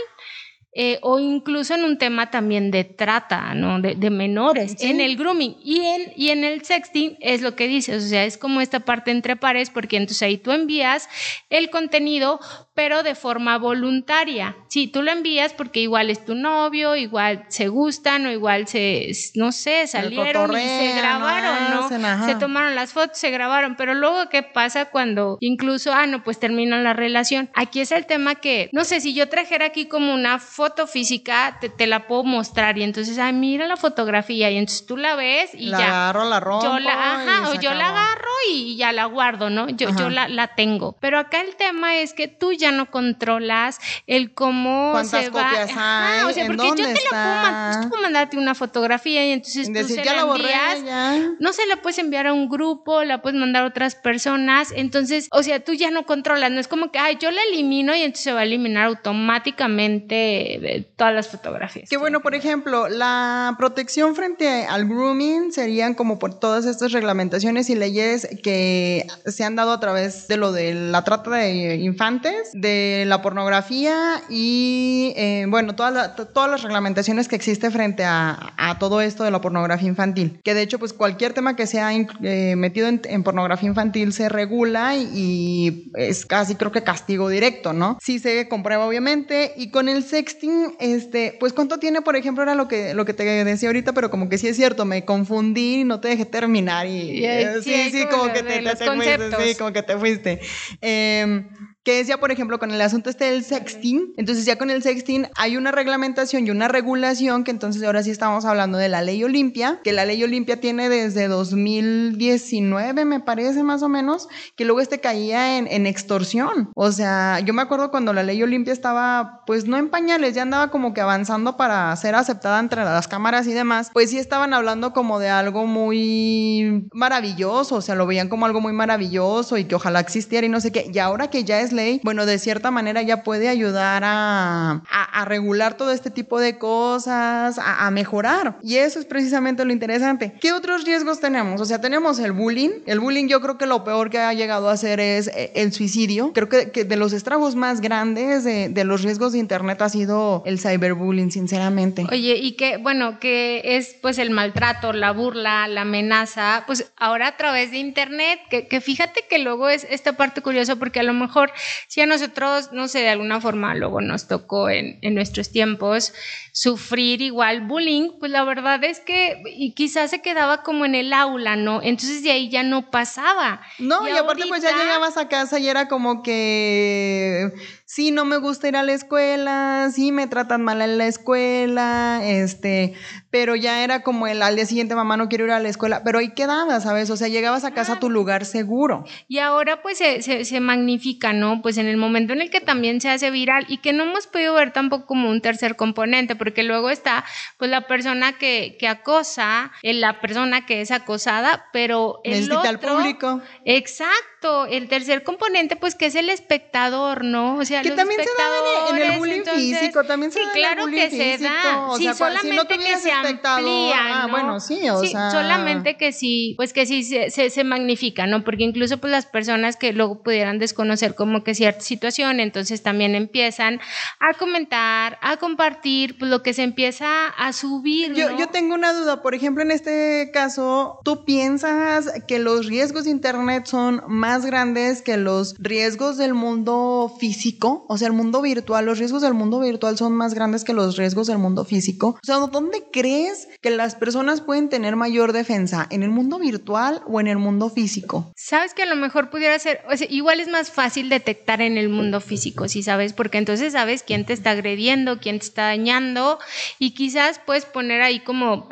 eh, 0.75 0.97
o 1.03 1.19
incluso 1.19 1.75
en 1.75 1.83
un 1.83 1.99
tema 1.99 2.31
también 2.31 2.71
de 2.71 2.83
trata, 2.83 3.53
¿no? 3.53 3.79
De, 3.79 4.09
menores, 4.09 4.75
en 4.79 5.01
el 5.01 5.17
grooming. 5.17 5.55
Y 5.63 5.81
en, 5.81 6.13
y 6.15 6.29
en 6.29 6.43
el 6.43 6.63
sexting 6.63 7.15
es 7.19 7.41
lo 7.41 7.55
que 7.55 7.67
dices, 7.67 8.03
o 8.03 8.07
sea, 8.07 8.25
es 8.25 8.37
como 8.39 8.59
esta 8.59 8.79
parte 8.79 9.11
entre 9.11 9.35
pares, 9.35 9.69
porque 9.69 9.97
entonces 9.97 10.23
ahí 10.23 10.37
tú 10.37 10.51
envías 10.51 11.09
el 11.51 11.69
contenido, 11.69 12.39
pero 12.75 13.03
de 13.03 13.13
forma 13.13 13.57
voluntaria. 13.57 14.55
Sí, 14.67 14.87
tú 14.87 15.03
lo 15.03 15.11
envías 15.11 15.53
porque 15.53 15.79
igual 15.79 16.09
es 16.09 16.25
tu 16.25 16.33
novio, 16.33 16.95
igual 16.95 17.45
se 17.49 17.67
gustan 17.67 18.25
o 18.25 18.31
igual 18.31 18.67
se, 18.67 19.11
no 19.35 19.51
sé, 19.51 19.85
salieron 19.85 20.51
y 20.51 20.55
se 20.55 20.93
grabaron, 20.97 21.69
¿no? 21.69 22.25
Se 22.25 22.35
tomaron 22.35 22.73
las 22.73 22.91
fotos, 22.93 23.19
se 23.19 23.29
grabaron, 23.29 23.75
pero 23.75 23.93
luego, 23.93 24.29
¿qué 24.29 24.41
pasa 24.41 24.85
cuando 24.85 25.37
incluso, 25.39 25.93
ah, 25.93 26.07
no, 26.07 26.23
pues 26.23 26.39
terminan 26.39 26.83
la 26.83 26.93
relación? 26.93 27.51
Aquí 27.53 27.81
es 27.81 27.91
el 27.91 28.07
tema 28.07 28.35
que, 28.35 28.69
no 28.71 28.85
sé, 28.85 29.01
si 29.01 29.13
yo 29.13 29.29
trajera 29.29 29.65
aquí 29.65 29.85
como 29.85 30.13
una 30.13 30.39
foto 30.39 30.87
física, 30.87 31.59
te, 31.77 31.87
la 31.87 32.07
puedo 32.07 32.23
mostrar 32.23 32.77
y 32.77 32.83
entonces, 32.83 33.19
ay, 33.19 33.33
mira 33.33 33.67
la 33.67 33.77
fotografía 33.77 34.49
y 34.49 34.57
entonces 34.57 34.87
tú 34.87 34.97
la 34.97 35.15
ves 35.15 35.51
y 35.53 35.67
la 35.67 35.77
ya. 35.77 35.87
agarro, 35.87 36.27
la 36.27 36.39
rompo. 36.39 36.65
Yo 36.65 36.79
la, 36.79 37.13
ajá, 37.13 37.51
o 37.51 37.55
yo 37.55 37.73
la 37.73 37.89
agarro 37.89 38.29
y 38.49 38.75
ya 38.77 38.91
la 38.91 39.05
guardo, 39.05 39.51
¿no? 39.51 39.69
Yo, 39.69 39.89
yo 39.95 40.09
la, 40.09 40.27
la 40.27 40.55
tengo. 40.55 40.97
Pero 40.99 41.19
acá 41.19 41.41
el 41.41 41.55
tema 41.55 41.97
es 41.97 42.13
que 42.13 42.27
tú 42.27 42.51
ya 42.53 42.62
ya 42.63 42.71
no 42.71 42.89
controlas 42.89 43.79
el 44.07 44.33
cómo 44.33 45.03
se 45.03 45.29
va. 45.29 45.51
Hay? 45.51 46.23
o 46.23 46.31
sea, 46.31 46.47
porque 46.47 46.67
yo 46.67 46.75
te 46.75 46.93
la 47.11 47.87
puedo, 47.89 48.01
mandarte 48.01 48.37
una 48.37 48.55
fotografía 48.55 49.27
y 49.27 49.31
entonces 49.31 49.67
tú 49.67 49.87
se 49.87 50.03
la, 50.03 50.21
envías. 50.21 51.35
no 51.39 51.53
se 51.53 51.65
la 51.67 51.81
puedes 51.81 51.99
enviar 51.99 52.27
a 52.27 52.33
un 52.33 52.49
grupo, 52.49 53.03
la 53.03 53.21
puedes 53.21 53.39
mandar 53.39 53.63
a 53.63 53.67
otras 53.67 53.95
personas. 53.95 54.73
Entonces, 54.75 55.27
o 55.31 55.43
sea, 55.43 55.63
tú 55.63 55.73
ya 55.73 55.91
no 55.91 56.05
controlas. 56.05 56.51
No 56.51 56.59
es 56.59 56.67
como 56.67 56.91
que, 56.91 56.99
ay, 56.99 57.17
yo 57.19 57.31
la 57.31 57.41
elimino 57.51 57.95
y 57.95 58.01
entonces 58.01 58.23
se 58.23 58.33
va 58.33 58.41
a 58.41 58.43
eliminar 58.43 58.85
automáticamente 58.85 60.87
todas 60.95 61.13
las 61.13 61.27
fotografías. 61.27 61.89
Que 61.89 61.97
bueno, 61.97 62.21
por 62.21 62.35
ejemplo, 62.35 62.87
la 62.87 63.55
protección 63.57 64.15
frente 64.15 64.65
al 64.65 64.87
grooming 64.87 65.51
serían 65.51 65.93
como 65.93 66.19
por 66.19 66.39
todas 66.39 66.65
estas 66.65 66.91
reglamentaciones 66.91 67.69
y 67.69 67.75
leyes 67.75 68.27
que 68.43 69.07
se 69.25 69.43
han 69.43 69.55
dado 69.55 69.71
a 69.71 69.79
través 69.79 70.27
de 70.27 70.37
lo 70.37 70.51
de 70.51 70.73
la 70.73 71.03
trata 71.03 71.31
de 71.31 71.75
infantes 71.75 72.52
de 72.53 73.03
la 73.07 73.21
pornografía 73.21 74.21
y, 74.29 75.13
eh, 75.15 75.45
bueno, 75.47 75.75
todas 75.75 76.15
todas 76.33 76.49
las 76.49 76.61
reglamentaciones 76.63 77.27
que 77.27 77.35
existe 77.35 77.71
frente 77.71 78.03
a, 78.03 78.53
a, 78.57 78.79
todo 78.79 79.01
esto 79.01 79.23
de 79.23 79.31
la 79.31 79.41
pornografía 79.41 79.87
infantil. 79.87 80.39
Que 80.43 80.53
de 80.53 80.61
hecho, 80.61 80.79
pues 80.79 80.93
cualquier 80.93 81.33
tema 81.33 81.55
que 81.55 81.67
sea 81.67 81.91
eh, 81.93 82.55
metido 82.55 82.87
en, 82.87 83.23
pornografía 83.23 83.69
infantil 83.69 84.13
se 84.13 84.29
regula 84.29 84.95
y, 84.95 85.91
es 85.95 86.25
casi 86.25 86.55
creo 86.55 86.71
que 86.71 86.83
castigo 86.83 87.29
directo, 87.29 87.73
¿no? 87.73 87.97
Sí 88.01 88.19
se 88.19 88.47
comprueba, 88.47 88.85
obviamente. 88.85 89.53
Y 89.57 89.69
con 89.69 89.89
el 89.89 90.03
sexting, 90.03 90.75
este, 90.79 91.35
pues 91.39 91.53
cuánto 91.53 91.79
tiene, 91.79 92.01
por 92.01 92.15
ejemplo, 92.15 92.43
era 92.43 92.55
lo 92.55 92.67
que, 92.67 92.93
lo 92.93 93.05
que 93.05 93.13
te 93.13 93.23
decía 93.23 93.69
ahorita, 93.69 93.93
pero 93.93 94.09
como 94.09 94.29
que 94.29 94.37
sí 94.37 94.47
es 94.47 94.55
cierto, 94.55 94.85
me 94.85 95.05
confundí 95.05 95.81
y 95.81 95.83
no 95.83 95.99
te 95.99 96.09
dejé 96.09 96.25
terminar 96.25 96.87
y... 96.87 97.25
Eh, 97.25 97.61
sí, 97.63 97.89
sí, 97.91 98.05
como, 98.11 98.31
que 98.31 98.43
te, 98.43 98.61
te, 98.61 98.75
fuiste, 98.75 99.43
sí, 99.43 99.55
como 99.55 99.71
que 99.71 99.83
te 99.83 99.97
fuiste. 99.97 100.39
Eh, 100.81 101.43
que 101.83 101.99
es 101.99 102.07
ya, 102.07 102.17
por 102.17 102.31
ejemplo, 102.31 102.59
con 102.59 102.71
el 102.71 102.81
asunto 102.81 103.09
este 103.09 103.25
del 103.25 103.43
sexting, 103.43 104.13
entonces 104.17 104.45
ya 104.45 104.57
con 104.57 104.69
el 104.69 104.81
sexting 104.81 105.27
hay 105.35 105.57
una 105.57 105.71
reglamentación 105.71 106.47
y 106.47 106.51
una 106.51 106.67
regulación 106.67 107.43
que 107.43 107.51
entonces 107.51 107.83
ahora 107.83 108.03
sí 108.03 108.09
estamos 108.09 108.45
hablando 108.45 108.77
de 108.77 108.87
la 108.87 109.01
ley 109.01 109.23
Olimpia, 109.23 109.81
que 109.83 109.91
la 109.91 110.05
ley 110.05 110.23
Olimpia 110.23 110.59
tiene 110.59 110.87
desde 110.87 111.27
2019, 111.27 113.05
me 113.05 113.19
parece 113.19 113.63
más 113.63 113.83
o 113.83 113.89
menos, 113.89 114.29
que 114.55 114.63
luego 114.63 114.79
este 114.79 114.99
caía 114.99 115.57
en, 115.57 115.67
en 115.67 115.85
extorsión. 115.85 116.71
O 116.75 116.91
sea, 116.91 117.41
yo 117.41 117.53
me 117.53 117.61
acuerdo 117.61 117.91
cuando 117.91 118.13
la 118.13 118.23
ley 118.23 118.41
Olimpia 118.41 118.71
estaba, 118.71 119.41
pues 119.45 119.65
no 119.65 119.77
en 119.77 119.89
pañales, 119.89 120.35
ya 120.35 120.43
andaba 120.43 120.71
como 120.71 120.93
que 120.93 121.01
avanzando 121.01 121.57
para 121.57 121.93
ser 121.97 122.15
aceptada 122.15 122.59
entre 122.59 122.83
las 122.83 123.09
cámaras 123.09 123.45
y 123.47 123.53
demás, 123.53 123.89
pues 123.91 124.09
sí 124.09 124.17
estaban 124.17 124.53
hablando 124.53 124.93
como 124.93 125.19
de 125.19 125.29
algo 125.29 125.65
muy 125.65 126.87
maravilloso, 126.93 127.75
o 127.75 127.81
sea, 127.81 127.95
lo 127.95 128.07
veían 128.07 128.29
como 128.29 128.45
algo 128.45 128.61
muy 128.61 128.73
maravilloso 128.73 129.57
y 129.57 129.65
que 129.65 129.75
ojalá 129.75 129.99
existiera 129.99 130.47
y 130.47 130.49
no 130.49 130.61
sé 130.61 130.71
qué. 130.71 130.89
Y 130.93 130.99
ahora 130.99 131.29
que 131.29 131.43
ya 131.43 131.59
es 131.59 131.72
ley, 131.73 132.01
bueno, 132.03 132.25
de 132.25 132.39
cierta 132.39 132.71
manera 132.71 133.01
ya 133.01 133.23
puede 133.23 133.49
ayudar 133.49 134.03
a, 134.05 134.81
regular 135.25 135.77
todo 135.77 135.91
este 135.91 136.11
tipo 136.11 136.39
de 136.39 136.57
cosas, 136.57 137.57
a, 137.57 137.89
mejorar. 137.91 138.57
Y 138.61 138.77
eso 138.77 138.99
es 138.99 139.05
precisamente 139.05 139.63
lo 139.65 139.71
interesante. 139.71 140.33
¿Qué 140.41 140.51
otros 140.51 140.83
riesgos 140.83 141.19
tenemos? 141.19 141.61
O 141.61 141.65
sea, 141.65 141.79
tenemos 141.79 142.19
el 142.19 142.31
bullying. 142.31 142.69
El 142.85 142.99
bullying 142.99 143.27
yo 143.27 143.41
creo 143.41 143.57
que 143.57 143.65
lo 143.65 143.83
peor 143.83 144.09
que 144.09 144.19
ha 144.19 144.33
llegado 144.33 144.69
a 144.69 144.77
ser 144.77 144.99
es 144.99 145.27
eh, 145.27 145.51
el 145.55 145.71
suicidio. 145.73 146.33
Creo 146.33 146.49
que, 146.49 146.83
de 146.83 146.95
los 146.95 147.13
estragos 147.13 147.55
más 147.55 147.81
grandes 147.81 148.43
de, 148.43 148.69
de, 148.69 148.83
los 148.83 149.03
riesgos 149.03 149.33
de 149.33 149.39
Internet 149.39 149.81
ha 149.81 149.89
sido 149.89 150.43
el 150.45 150.59
cyberbullying, 150.59 151.31
sinceramente. 151.31 152.05
Oye, 152.11 152.37
y 152.37 152.53
que, 152.53 152.77
bueno, 152.77 153.19
que 153.19 153.61
es 153.77 153.95
pues 154.01 154.17
el 154.17 154.31
maltrato, 154.31 154.93
la 154.93 155.11
burla, 155.11 155.67
la 155.67 155.81
amenaza, 155.81 156.63
pues 156.67 156.91
ahora 156.97 157.27
a 157.29 157.37
través 157.37 157.71
de 157.71 157.77
Internet, 157.77 158.39
que, 158.49 158.67
que 158.67 158.81
fíjate 158.81 159.25
que 159.29 159.39
luego 159.39 159.69
es 159.69 159.87
esta 159.89 160.13
parte 160.13 160.41
curiosa 160.41 160.75
porque 160.75 160.99
a 160.99 161.03
lo 161.03 161.13
mejor 161.13 161.51
si 161.87 162.01
a 162.01 162.05
nosotros, 162.05 162.69
no 162.71 162.87
sé, 162.87 162.99
de 162.99 163.09
alguna 163.09 163.41
forma 163.41 163.75
luego 163.75 164.01
nos 164.01 164.27
tocó 164.27 164.69
en, 164.69 164.99
en 165.01 165.15
nuestros 165.15 165.51
tiempos 165.51 166.13
sufrir 166.51 167.21
igual 167.21 167.67
bullying, 167.67 168.19
pues 168.19 168.31
la 168.31 168.43
verdad 168.43 168.83
es 168.83 168.99
que 168.99 169.41
y 169.45 169.73
quizás 169.73 170.11
se 170.11 170.21
quedaba 170.21 170.63
como 170.63 170.85
en 170.85 170.95
el 170.95 171.11
aula, 171.13 171.55
¿no? 171.55 171.81
Entonces 171.81 172.23
de 172.23 172.31
ahí 172.31 172.49
ya 172.49 172.63
no 172.63 172.91
pasaba. 172.91 173.61
No, 173.79 174.07
y, 174.07 174.11
y 174.11 174.17
aparte 174.17 174.45
pues 174.47 174.61
ya 174.61 174.77
llegabas 174.77 175.17
a 175.17 175.27
casa 175.27 175.59
y 175.59 175.67
era 175.67 175.87
como 175.87 176.21
que 176.21 177.51
sí, 177.93 178.09
no 178.09 178.25
me 178.25 178.37
gusta 178.37 178.67
ir 178.67 178.75
a 178.75 178.81
la 178.81 178.93
escuela, 178.93 179.87
sí, 179.93 180.11
me 180.11 180.25
tratan 180.25 180.63
mal 180.63 180.81
en 180.81 180.97
la 180.97 181.05
escuela, 181.05 182.21
este, 182.23 182.95
pero 183.29 183.55
ya 183.55 183.83
era 183.83 184.01
como 184.01 184.25
el 184.25 184.41
al 184.41 184.55
día 184.55 184.65
siguiente, 184.65 184.95
mamá, 184.95 185.15
no 185.15 185.29
quiero 185.29 185.45
ir 185.45 185.51
a 185.51 185.59
la 185.59 185.69
escuela, 185.69 186.01
pero 186.03 186.17
ahí 186.17 186.33
quedabas, 186.33 186.83
¿sabes? 186.83 187.11
O 187.11 187.17
sea, 187.17 187.27
llegabas 187.27 187.65
a 187.65 187.75
casa 187.75 187.93
a 187.93 187.99
tu 187.99 188.09
lugar 188.09 188.45
seguro. 188.45 189.05
Y 189.27 189.37
ahora 189.37 189.83
pues 189.83 189.99
se, 189.99 190.23
se, 190.23 190.43
se, 190.43 190.59
magnifica, 190.59 191.33
¿no? 191.33 191.61
Pues 191.61 191.77
en 191.77 191.85
el 191.85 191.97
momento 191.97 192.33
en 192.33 192.41
el 192.41 192.49
que 192.49 192.61
también 192.61 192.99
se 192.99 193.09
hace 193.09 193.29
viral 193.29 193.65
y 193.67 193.77
que 193.77 193.93
no 193.93 194.05
hemos 194.05 194.25
podido 194.25 194.55
ver 194.55 194.73
tampoco 194.73 195.05
como 195.05 195.29
un 195.29 195.41
tercer 195.41 195.75
componente, 195.75 196.35
porque 196.35 196.63
luego 196.63 196.89
está 196.89 197.23
pues 197.59 197.69
la 197.69 197.85
persona 197.85 198.39
que, 198.39 198.75
que 198.79 198.87
acosa, 198.87 199.71
la 199.83 200.19
persona 200.19 200.65
que 200.65 200.81
es 200.81 200.89
acosada, 200.89 201.65
pero 201.71 202.21
el 202.23 202.51
otro... 202.51 202.67
al 202.67 202.79
público. 202.79 203.41
Exacto, 203.65 204.32
el 204.69 204.87
tercer 204.87 205.23
componente 205.23 205.75
pues 205.75 205.95
que 205.95 206.07
es 206.07 206.15
el 206.15 206.29
espectador, 206.29 207.23
¿no? 207.23 207.57
O 207.57 207.65
sea, 207.65 207.81
que 207.81 207.91
también 207.91 208.21
se 208.21 208.29
da 208.37 208.97
en, 208.97 209.11
el 209.11 209.19
bullying 209.19 209.41
físico, 209.43 210.03
también 210.03 210.31
se 210.31 210.39
sí, 210.39 210.45
da 210.45 210.51
claro 210.53 210.83
el 210.83 210.89
bullying 210.89 211.01
que 211.01 211.09
físico. 211.09 211.37
se 211.37 211.43
da. 211.43 211.87
O 211.87 211.97
sí, 211.97 212.03
sea, 212.03 212.13
solamente 212.13 212.49
si 212.49 212.55
no 212.55 212.67
que 212.67 212.97
se 212.97 213.11
amplía, 213.11 213.95
Ah, 213.95 214.27
bueno, 214.29 214.59
sí, 214.59 214.89
o 214.89 215.01
sí, 215.01 215.09
sea. 215.09 215.31
solamente 215.31 215.97
que 215.97 216.11
sí, 216.11 216.53
pues 216.57 216.73
que 216.73 216.85
sí 216.85 217.03
se, 217.03 217.29
se, 217.29 217.49
se, 217.49 217.63
magnifica, 217.63 218.27
¿no? 218.27 218.43
Porque 218.43 218.63
incluso 218.63 218.97
pues 218.97 219.11
las 219.11 219.25
personas 219.25 219.77
que 219.77 219.93
luego 219.93 220.21
pudieran 220.23 220.59
desconocer 220.59 221.15
como 221.15 221.43
que 221.43 221.55
cierta 221.55 221.81
situación, 221.81 222.39
entonces 222.39 222.81
también 222.83 223.15
empiezan 223.15 223.79
a 224.19 224.33
comentar, 224.33 225.17
a 225.21 225.37
compartir, 225.37 226.17
pues 226.17 226.29
lo 226.31 226.43
que 226.43 226.53
se 226.53 226.63
empieza 226.63 227.27
a 227.27 227.53
subir, 227.53 228.11
¿no? 228.11 228.17
Yo, 228.17 228.37
yo 228.37 228.47
tengo 228.47 228.75
una 228.75 228.93
duda, 228.93 229.21
por 229.21 229.35
ejemplo, 229.35 229.63
en 229.63 229.71
este 229.71 230.31
caso, 230.33 230.99
¿tú 231.03 231.25
piensas 231.25 232.11
que 232.27 232.39
los 232.39 232.65
riesgos 232.65 233.05
de 233.05 233.11
Internet 233.11 233.65
son 233.65 234.01
más 234.07 234.32
grandes 234.41 235.01
que 235.01 235.17
los 235.17 235.55
riesgos 235.59 236.17
del 236.17 236.33
mundo 236.33 237.15
físico? 237.19 237.85
O 237.87 237.97
sea, 237.97 238.07
el 238.07 238.13
mundo 238.13 238.41
virtual, 238.41 238.85
los 238.85 238.97
riesgos 238.97 239.21
del 239.21 239.33
mundo 239.33 239.59
virtual 239.59 239.97
son 239.97 240.13
más 240.13 240.33
grandes 240.33 240.63
que 240.63 240.73
los 240.73 240.97
riesgos 240.97 241.27
del 241.27 241.37
mundo 241.37 241.65
físico. 241.65 242.17
O 242.21 242.25
sea, 242.25 242.37
¿dónde 242.37 242.83
crees 242.91 243.47
que 243.61 243.69
las 243.69 243.95
personas 243.95 244.41
pueden 244.41 244.69
tener 244.69 244.95
mayor 244.95 245.33
defensa? 245.33 245.87
¿En 245.89 246.03
el 246.03 246.09
mundo 246.09 246.39
virtual 246.39 247.01
o 247.07 247.19
en 247.19 247.27
el 247.27 247.37
mundo 247.37 247.69
físico? 247.69 248.31
Sabes 248.35 248.73
que 248.73 248.83
a 248.83 248.87
lo 248.87 248.95
mejor 248.95 249.29
pudiera 249.29 249.57
ser, 249.59 249.81
o 249.91 249.95
sea, 249.95 250.07
igual 250.09 250.39
es 250.39 250.47
más 250.47 250.71
fácil 250.71 251.09
detectar 251.09 251.61
en 251.61 251.77
el 251.77 251.89
mundo 251.89 252.19
físico, 252.21 252.67
¿sí 252.67 252.83
sabes? 252.83 253.13
Porque 253.13 253.37
entonces 253.37 253.73
sabes 253.73 254.03
quién 254.03 254.25
te 254.25 254.33
está 254.33 254.51
agrediendo, 254.51 255.19
quién 255.19 255.39
te 255.39 255.45
está 255.45 255.63
dañando 255.63 256.39
y 256.79 256.93
quizás 256.93 257.39
puedes 257.45 257.65
poner 257.65 258.01
ahí 258.01 258.19
como, 258.21 258.69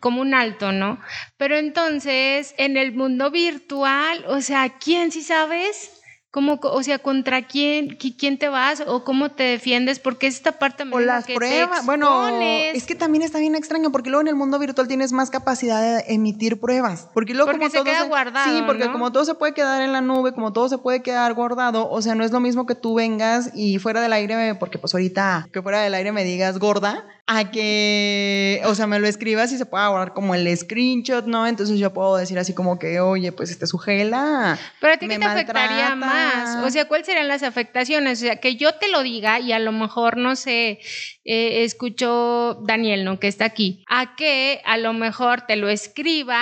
como 0.00 0.20
un 0.20 0.34
alto, 0.34 0.72
¿no? 0.72 0.98
Pero 1.36 1.56
entonces, 1.56 2.54
en 2.58 2.76
el 2.76 2.94
mundo 2.94 3.30
virtual, 3.30 4.24
o 4.28 4.40
sea, 4.40 4.78
¿quién 4.78 5.10
sí 5.10 5.22
sabes? 5.22 5.90
¿Cómo, 6.30 6.58
o 6.60 6.82
sea, 6.82 6.98
contra 6.98 7.46
quién, 7.46 7.96
quién 7.96 8.38
te 8.38 8.48
vas 8.48 8.82
o 8.84 9.04
cómo 9.04 9.30
te 9.30 9.44
defiendes? 9.44 10.00
Porque 10.00 10.26
es 10.26 10.34
esta 10.34 10.58
parte 10.58 10.82
o 10.90 10.98
las 10.98 11.26
pruebas. 11.26 11.86
bueno, 11.86 12.28
es 12.40 12.86
que 12.86 12.96
también 12.96 13.22
está 13.22 13.38
bien 13.38 13.54
extraño 13.54 13.92
porque 13.92 14.10
luego 14.10 14.22
en 14.22 14.28
el 14.28 14.34
mundo 14.34 14.58
virtual 14.58 14.88
tienes 14.88 15.12
más 15.12 15.30
capacidad 15.30 15.80
de 15.80 16.12
emitir 16.12 16.58
pruebas. 16.58 17.08
Porque 17.14 17.34
luego 17.34 17.52
como 17.52 17.70
se 17.70 17.76
todo 17.76 17.84
queda 17.84 18.02
guardado. 18.06 18.52
Sí, 18.52 18.64
porque 18.66 18.90
como 18.90 19.12
todo 19.12 19.24
se 19.24 19.34
puede 19.34 19.54
quedar 19.54 19.80
en 19.82 19.92
la 19.92 20.00
nube, 20.00 20.32
como 20.32 20.52
todo 20.52 20.68
se 20.68 20.78
puede 20.78 21.02
quedar 21.02 21.32
guardado, 21.34 21.88
o 21.88 22.02
sea, 22.02 22.16
no 22.16 22.24
es 22.24 22.32
lo 22.32 22.40
mismo 22.40 22.66
que 22.66 22.74
tú 22.74 22.94
vengas 22.94 23.52
y 23.54 23.78
fuera 23.78 24.00
del 24.00 24.12
aire, 24.12 24.56
porque 24.56 24.78
pues 24.78 24.92
ahorita 24.92 25.48
que 25.52 25.62
fuera 25.62 25.82
del 25.82 25.94
aire 25.94 26.10
me 26.10 26.24
digas 26.24 26.58
gorda, 26.58 27.04
a 27.26 27.50
que, 27.50 28.60
o 28.66 28.74
sea, 28.74 28.86
me 28.86 28.98
lo 28.98 29.06
escribas 29.06 29.50
y 29.50 29.56
se 29.56 29.64
pueda 29.64 29.88
guardar 29.88 30.12
como 30.12 30.34
el 30.34 30.54
screenshot, 30.56 31.24
¿no? 31.24 31.46
Entonces 31.46 31.78
yo 31.78 31.92
puedo 31.92 32.16
decir 32.16 32.38
así 32.38 32.54
como 32.54 32.78
que, 32.78 33.00
oye, 33.00 33.32
pues 33.32 33.50
este 33.50 33.66
sujela. 33.66 34.58
Pero 34.80 34.94
a 34.94 34.96
ti 34.98 35.08
qué 35.08 35.18
te 35.18 35.24
afectaría 35.24 35.94
más. 35.94 36.62
O 36.62 36.70
sea, 36.70 36.86
¿cuáles 36.86 37.06
serían 37.06 37.28
las 37.28 37.42
afectaciones? 37.42 38.18
O 38.18 38.26
sea, 38.26 38.36
que 38.36 38.56
yo 38.56 38.74
te 38.74 38.88
lo 38.88 39.02
diga 39.02 39.40
y 39.40 39.52
a 39.52 39.58
lo 39.58 39.72
mejor, 39.72 40.18
no 40.18 40.36
sé, 40.36 40.80
eh, 41.24 41.64
escucho 41.64 42.60
Daniel, 42.66 43.04
¿no? 43.04 43.18
Que 43.18 43.28
está 43.28 43.46
aquí. 43.46 43.84
A 43.88 44.16
que 44.16 44.60
a 44.66 44.76
lo 44.76 44.92
mejor 44.92 45.42
te 45.42 45.56
lo 45.56 45.70
escriba 45.70 46.38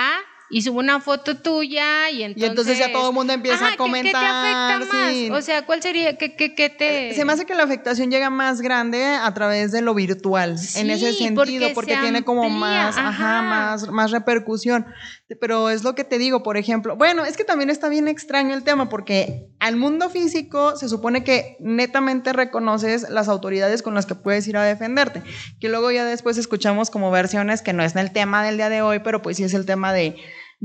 y 0.49 0.61
subo 0.61 0.79
una 0.79 0.99
foto 0.99 1.37
tuya 1.37 2.09
y 2.09 2.23
entonces... 2.23 2.43
Y 2.43 2.49
entonces 2.49 2.77
ya 2.77 2.91
todo 2.91 3.09
el 3.09 3.15
mundo 3.15 3.33
empieza 3.33 3.73
a 3.73 3.75
comentar. 3.75 4.11
¿qué, 4.11 4.11
te 4.11 4.17
afecta 4.17 4.95
más? 4.95 5.39
O 5.39 5.41
sea, 5.41 5.65
¿cuál 5.65 5.81
sería, 5.81 6.17
qué, 6.17 6.35
qué, 6.35 6.53
qué, 6.53 6.69
te...? 6.69 7.13
Se 7.15 7.25
me 7.25 7.33
hace 7.33 7.45
que 7.45 7.55
la 7.55 7.63
afectación 7.63 8.11
llega 8.11 8.29
más 8.29 8.61
grande 8.61 9.03
a 9.03 9.33
través 9.33 9.71
de 9.71 9.81
lo 9.81 9.93
virtual, 9.93 10.57
en 10.75 10.89
ese 10.89 11.13
sentido, 11.13 11.69
porque, 11.73 11.97
tiene 11.97 12.23
como 12.23 12.49
más, 12.49 12.97
ajá. 12.97 13.41
más, 13.41 13.89
más 13.89 14.11
repercusión. 14.11 14.85
Pero 15.41 15.69
es 15.69 15.83
lo 15.83 15.95
que 15.95 16.03
te 16.03 16.17
digo, 16.17 16.43
por 16.43 16.57
ejemplo, 16.57 16.95
bueno, 16.95 17.25
es 17.25 17.37
que 17.37 17.43
también 17.43 17.69
está 17.69 17.89
bien 17.89 18.07
extraño 18.07 18.53
el 18.53 18.63
tema, 18.63 18.89
porque 18.89 19.47
al 19.59 19.77
mundo 19.77 20.09
físico 20.09 20.75
se 20.75 20.89
supone 20.89 21.23
que 21.23 21.57
netamente 21.59 22.33
reconoces 22.33 23.09
las 23.09 23.27
autoridades 23.27 23.81
con 23.81 23.95
las 23.95 24.05
que 24.05 24.15
puedes 24.15 24.47
ir 24.47 24.57
a 24.57 24.63
defenderte, 24.63 25.23
que 25.59 25.69
luego 25.69 25.89
ya 25.89 26.05
después 26.05 26.37
escuchamos 26.37 26.89
como 26.89 27.09
versiones 27.09 27.61
que 27.61 27.73
no 27.73 27.83
es 27.83 27.95
el 27.95 28.11
tema 28.11 28.43
del 28.43 28.57
día 28.57 28.69
de 28.69 28.81
hoy, 28.81 28.99
pero 28.99 29.21
pues 29.21 29.37
sí 29.37 29.43
es 29.43 29.53
el 29.53 29.65
tema 29.65 29.93
de 29.93 30.15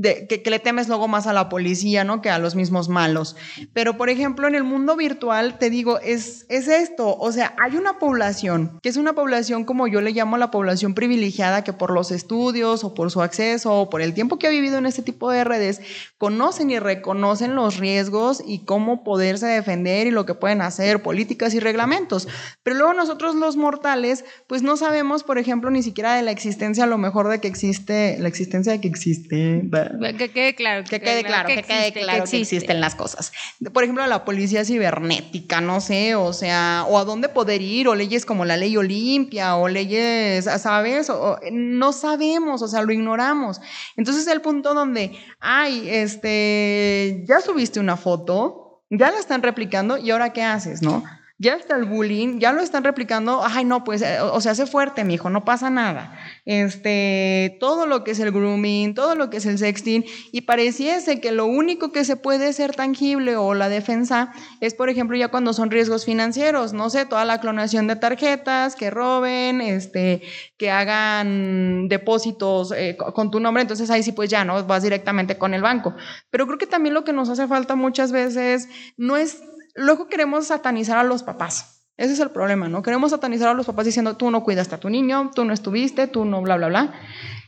que, 0.01 0.43
le 0.45 0.59
temes 0.59 0.87
luego 0.87 1.07
más 1.07 1.27
a 1.27 1.33
la 1.33 1.49
policía, 1.49 2.03
¿no? 2.03 2.21
Que 2.21 2.29
a 2.29 2.39
los 2.39 2.55
mismos 2.55 2.89
malos. 2.89 3.35
Pero, 3.73 3.97
por 3.97 4.09
ejemplo, 4.09 4.47
en 4.47 4.55
el 4.55 4.63
mundo 4.63 4.95
virtual, 4.95 5.57
te 5.59 5.69
digo, 5.69 5.99
es, 5.99 6.45
es 6.49 6.67
esto, 6.67 7.17
o 7.17 7.31
sea, 7.31 7.55
hay 7.61 7.75
una 7.75 7.99
población, 7.99 8.79
que 8.81 8.89
es 8.89 8.97
una 8.97 9.13
población 9.13 9.65
como 9.65 9.87
yo 9.87 10.01
le 10.01 10.11
llamo 10.11 10.37
la 10.37 10.51
población 10.51 10.93
privilegiada, 10.93 11.63
que 11.63 11.73
por 11.73 11.91
los 11.91 12.11
estudios 12.11 12.83
o 12.83 12.93
por 12.93 13.11
su 13.11 13.21
acceso 13.21 13.73
o 13.73 13.89
por 13.89 14.01
el 14.01 14.13
tiempo 14.13 14.39
que 14.39 14.47
ha 14.47 14.51
vivido 14.51 14.77
en 14.77 14.85
este 14.85 15.01
tipo 15.01 15.31
de 15.31 15.43
redes, 15.43 15.81
conocen 16.17 16.69
y 16.69 16.79
reconocen 16.79 17.55
los 17.55 17.77
riesgos 17.77 18.41
y 18.45 18.65
cómo 18.65 19.03
poderse 19.03 19.47
defender 19.47 20.07
y 20.07 20.11
lo 20.11 20.25
que 20.25 20.33
pueden 20.33 20.61
hacer, 20.61 21.01
políticas 21.01 21.53
y 21.53 21.59
reglamentos. 21.59 22.27
Pero 22.63 22.77
luego 22.77 22.93
nosotros 22.93 23.35
los 23.35 23.57
mortales, 23.57 24.25
pues 24.47 24.63
no 24.63 24.77
sabemos, 24.77 25.23
por 25.23 25.37
ejemplo, 25.37 25.69
ni 25.69 25.83
siquiera 25.83 26.15
de 26.15 26.23
la 26.23 26.31
existencia, 26.31 26.85
a 26.85 26.87
lo 26.87 26.97
mejor 26.97 27.29
de 27.29 27.39
que 27.39 27.47
existe, 27.47 28.17
la 28.19 28.27
existencia 28.27 28.71
de 28.71 28.81
que 28.81 28.87
existe, 28.87 29.61
que 30.17 30.31
quede 30.31 30.55
claro. 30.55 30.83
Que, 30.83 30.99
quede 30.99 31.23
claro, 31.23 31.47
que, 31.47 31.63
quede 31.63 31.93
claro 31.93 32.23
que, 32.25 32.37
existen 32.37 32.81
las 32.81 32.95
cosas. 32.95 33.31
Por 33.73 33.83
ejemplo, 33.83 34.05
la 34.07 34.25
policía 34.25 34.65
cibernética, 34.65 35.61
no 35.61 35.81
sé, 35.81 36.15
o 36.15 36.33
sea, 36.33 36.85
o 36.87 36.97
a 36.97 37.05
dónde 37.05 37.29
poder 37.29 37.61
ir, 37.61 37.87
o 37.87 37.95
leyes 37.95 38.25
como 38.25 38.45
la 38.45 38.57
ley 38.57 38.75
Olimpia, 38.77 39.55
o 39.55 39.67
leyes, 39.67 40.45
¿sabes? 40.45 41.09
O, 41.09 41.39
no 41.51 41.91
sabemos, 41.93 42.61
o 42.61 42.67
sea, 42.67 42.81
lo 42.81 42.91
ignoramos. 42.91 43.61
Entonces, 43.97 44.27
el 44.27 44.41
punto 44.41 44.73
donde, 44.73 45.17
ay, 45.39 45.89
este, 45.89 47.23
ya 47.27 47.41
subiste 47.41 47.79
una 47.79 47.97
foto, 47.97 48.83
ya 48.89 49.11
la 49.11 49.19
están 49.19 49.43
replicando, 49.43 49.97
¿y 49.97 50.11
ahora 50.11 50.33
qué 50.33 50.43
haces, 50.43 50.81
no? 50.81 51.03
Ya 51.41 51.53
está 51.55 51.77
el 51.77 51.85
bullying, 51.85 52.39
ya 52.39 52.51
lo 52.51 52.61
están 52.61 52.83
replicando, 52.83 53.41
ay 53.45 53.63
no, 53.63 53.85
pues, 53.85 54.01
eh, 54.01 54.19
o 54.19 54.41
sea, 54.41 54.51
hace 54.51 54.67
fuerte, 54.67 55.05
mi 55.05 55.13
hijo, 55.13 55.29
no 55.29 55.45
pasa 55.45 55.69
nada. 55.69 56.19
Este, 56.43 57.55
todo 57.61 57.87
lo 57.87 58.03
que 58.03 58.11
es 58.11 58.19
el 58.19 58.31
grooming, 58.31 58.93
todo 58.93 59.15
lo 59.15 59.29
que 59.29 59.37
es 59.37 59.45
el 59.45 59.57
sexting, 59.57 60.03
y 60.33 60.41
pareciese 60.41 61.21
que 61.21 61.31
lo 61.31 61.45
único 61.45 61.93
que 61.93 62.03
se 62.03 62.17
puede 62.17 62.51
ser 62.51 62.75
tangible 62.75 63.37
o 63.37 63.53
la 63.53 63.69
defensa 63.69 64.33
es, 64.59 64.73
por 64.73 64.89
ejemplo, 64.89 65.15
ya 65.15 65.29
cuando 65.29 65.53
son 65.53 65.71
riesgos 65.71 66.03
financieros, 66.03 66.73
no 66.73 66.89
sé, 66.89 67.05
toda 67.05 67.23
la 67.23 67.39
clonación 67.39 67.87
de 67.87 67.95
tarjetas, 67.95 68.75
que 68.75 68.89
roben, 68.89 69.61
este, 69.61 70.21
que 70.57 70.71
hagan 70.71 71.87
depósitos 71.87 72.73
eh, 72.73 72.97
con 72.97 73.31
tu 73.31 73.39
nombre, 73.39 73.61
entonces 73.61 73.89
ahí 73.89 74.03
sí 74.03 74.11
pues 74.11 74.29
ya, 74.29 74.43
¿no? 74.43 74.61
Vas 74.65 74.83
directamente 74.83 75.37
con 75.37 75.53
el 75.53 75.61
banco. 75.61 75.95
Pero 76.31 76.47
creo 76.47 76.57
que 76.57 76.67
también 76.67 76.93
lo 76.93 77.05
que 77.05 77.13
nos 77.13 77.29
hace 77.29 77.47
falta 77.47 77.75
muchas 77.75 78.11
veces 78.11 78.67
no 78.97 79.15
es 79.15 79.41
Luego 79.75 80.07
queremos 80.07 80.47
satanizar 80.47 80.97
a 80.97 81.03
los 81.03 81.23
papás. 81.23 81.85
Ese 81.97 82.13
es 82.13 82.19
el 82.19 82.31
problema, 82.31 82.69
¿no? 82.69 82.81
Queremos 82.81 83.11
satanizar 83.11 83.49
a 83.49 83.53
los 83.53 83.65
papás 83.65 83.85
diciendo, 83.85 84.15
tú 84.15 84.31
no 84.31 84.43
cuidaste 84.43 84.75
a 84.75 84.79
tu 84.79 84.89
niño, 84.89 85.31
tú 85.35 85.43
no 85.43 85.53
estuviste, 85.53 86.07
tú 86.07 86.23
no, 86.23 86.41
bla, 86.41 86.55
bla, 86.55 86.67
bla. 86.67 86.93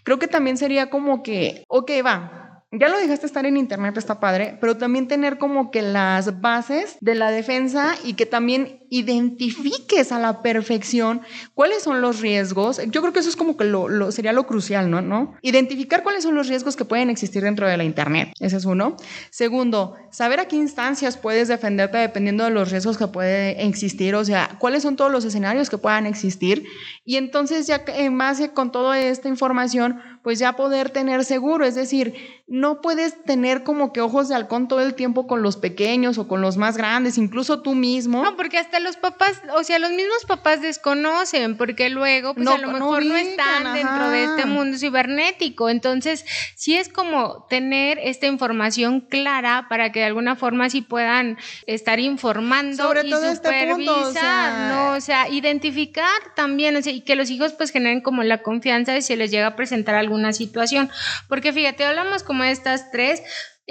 Creo 0.03 0.19
que 0.19 0.27
también 0.27 0.57
sería 0.57 0.89
como 0.89 1.23
que, 1.23 1.63
ok, 1.69 1.89
va, 2.05 2.40
ya 2.71 2.87
lo 2.87 2.97
dejaste 2.97 3.25
estar 3.25 3.45
en 3.45 3.57
internet, 3.57 3.97
está 3.97 4.19
padre, 4.19 4.57
pero 4.61 4.77
también 4.77 5.07
tener 5.07 5.37
como 5.37 5.71
que 5.71 5.81
las 5.81 6.39
bases 6.39 6.97
de 7.01 7.15
la 7.15 7.29
defensa 7.29 7.95
y 8.03 8.13
que 8.13 8.25
también 8.25 8.81
identifiques 8.89 10.11
a 10.11 10.19
la 10.19 10.41
perfección 10.41 11.21
cuáles 11.53 11.83
son 11.83 12.01
los 12.01 12.21
riesgos. 12.21 12.81
Yo 12.87 13.01
creo 13.01 13.13
que 13.13 13.19
eso 13.19 13.29
es 13.29 13.35
como 13.35 13.57
que 13.57 13.65
lo, 13.65 14.11
sería 14.11 14.31
lo 14.31 14.47
crucial, 14.47 14.89
¿no? 14.89 15.01
¿no? 15.01 15.35
Identificar 15.41 16.03
cuáles 16.03 16.23
son 16.23 16.35
los 16.35 16.47
riesgos 16.47 16.75
que 16.75 16.85
pueden 16.85 17.09
existir 17.09 17.43
dentro 17.43 17.67
de 17.67 17.75
la 17.75 17.83
internet. 17.83 18.33
Ese 18.39 18.57
es 18.57 18.65
uno. 18.65 18.95
Segundo, 19.31 19.95
saber 20.11 20.39
a 20.39 20.45
qué 20.45 20.55
instancias 20.55 21.17
puedes 21.17 21.49
defenderte 21.49 21.97
dependiendo 21.97 22.45
de 22.45 22.51
los 22.51 22.71
riesgos 22.71 22.97
que 22.97 23.07
pueden 23.07 23.59
existir, 23.59 24.15
o 24.15 24.23
sea, 24.23 24.57
cuáles 24.59 24.83
son 24.83 24.95
todos 24.95 25.11
los 25.11 25.25
escenarios 25.25 25.69
que 25.69 25.77
puedan 25.77 26.05
existir. 26.05 26.65
Y 27.03 27.17
entonces 27.17 27.67
ya 27.67 27.83
en 27.87 28.17
base 28.17 28.51
con 28.51 28.71
toda 28.71 28.99
esta 28.99 29.27
información, 29.27 29.99
pues 30.23 30.39
ya 30.39 30.53
poder 30.55 30.89
tener 30.89 31.25
seguro, 31.25 31.65
es 31.65 31.75
decir, 31.75 32.41
no 32.47 32.81
puedes 32.81 33.23
tener 33.23 33.63
como 33.63 33.93
que 33.93 34.01
ojos 34.01 34.27
de 34.27 34.35
halcón 34.35 34.67
todo 34.67 34.81
el 34.81 34.93
tiempo 34.93 35.25
con 35.25 35.41
los 35.41 35.57
pequeños 35.57 36.17
o 36.17 36.27
con 36.27 36.41
los 36.41 36.57
más 36.57 36.77
grandes, 36.77 37.17
incluso 37.17 37.61
tú 37.61 37.75
mismo. 37.75 38.23
No, 38.23 38.35
porque 38.35 38.57
hasta 38.57 38.79
los 38.79 38.97
papás, 38.97 39.41
o 39.55 39.63
sea, 39.63 39.79
los 39.79 39.91
mismos 39.91 40.25
papás 40.27 40.61
desconocen, 40.61 41.55
porque 41.55 41.89
luego, 41.89 42.33
pues 42.33 42.47
a 42.47 42.57
lo 42.57 42.67
mejor 42.67 43.05
no, 43.05 43.15
están 43.15 43.73
dentro 43.73 44.09
de 44.09 44.25
este 44.25 44.45
mundo 44.45 44.77
cibernético. 44.77 45.69
Entonces, 45.69 46.25
sí 46.55 46.75
es 46.75 46.89
como 46.89 47.45
tener 47.49 47.99
esta 48.03 48.27
información 48.27 49.01
clara 49.01 49.67
para 49.69 49.91
que 49.91 49.99
de 49.99 50.05
alguna 50.05 50.35
forma 50.35 50.69
sí 50.69 50.81
puedan 50.81 51.37
estar 51.67 51.99
informando 51.99 52.83
Sobre 52.83 53.07
y 53.07 53.09
todo 53.09 53.33
supervisar, 53.33 53.69
este 53.69 53.75
punto, 53.75 54.09
o 54.09 54.11
sea, 54.11 54.73
¿no? 54.73 54.97
O 54.97 55.01
sea, 55.01 55.29
identificar 55.29 56.19
también, 56.35 56.75
o 56.75 56.81
sea, 56.81 56.91
y 56.91 57.01
que 57.01 57.15
los 57.15 57.29
hijos 57.29 57.53
pues 57.53 57.71
generen 57.71 58.01
como 58.01 58.23
la 58.23 58.43
confianza 58.43 58.91
de 58.91 59.01
si 59.01 59.15
les 59.15 59.31
llega 59.31 59.47
a 59.47 59.55
presentar 59.55 59.95
algo 59.95 60.10
una 60.11 60.33
situación. 60.33 60.89
Porque 61.27 61.53
fíjate, 61.53 61.85
hablamos 61.85 62.23
como 62.23 62.43
de 62.43 62.51
estas 62.51 62.91
tres, 62.91 63.21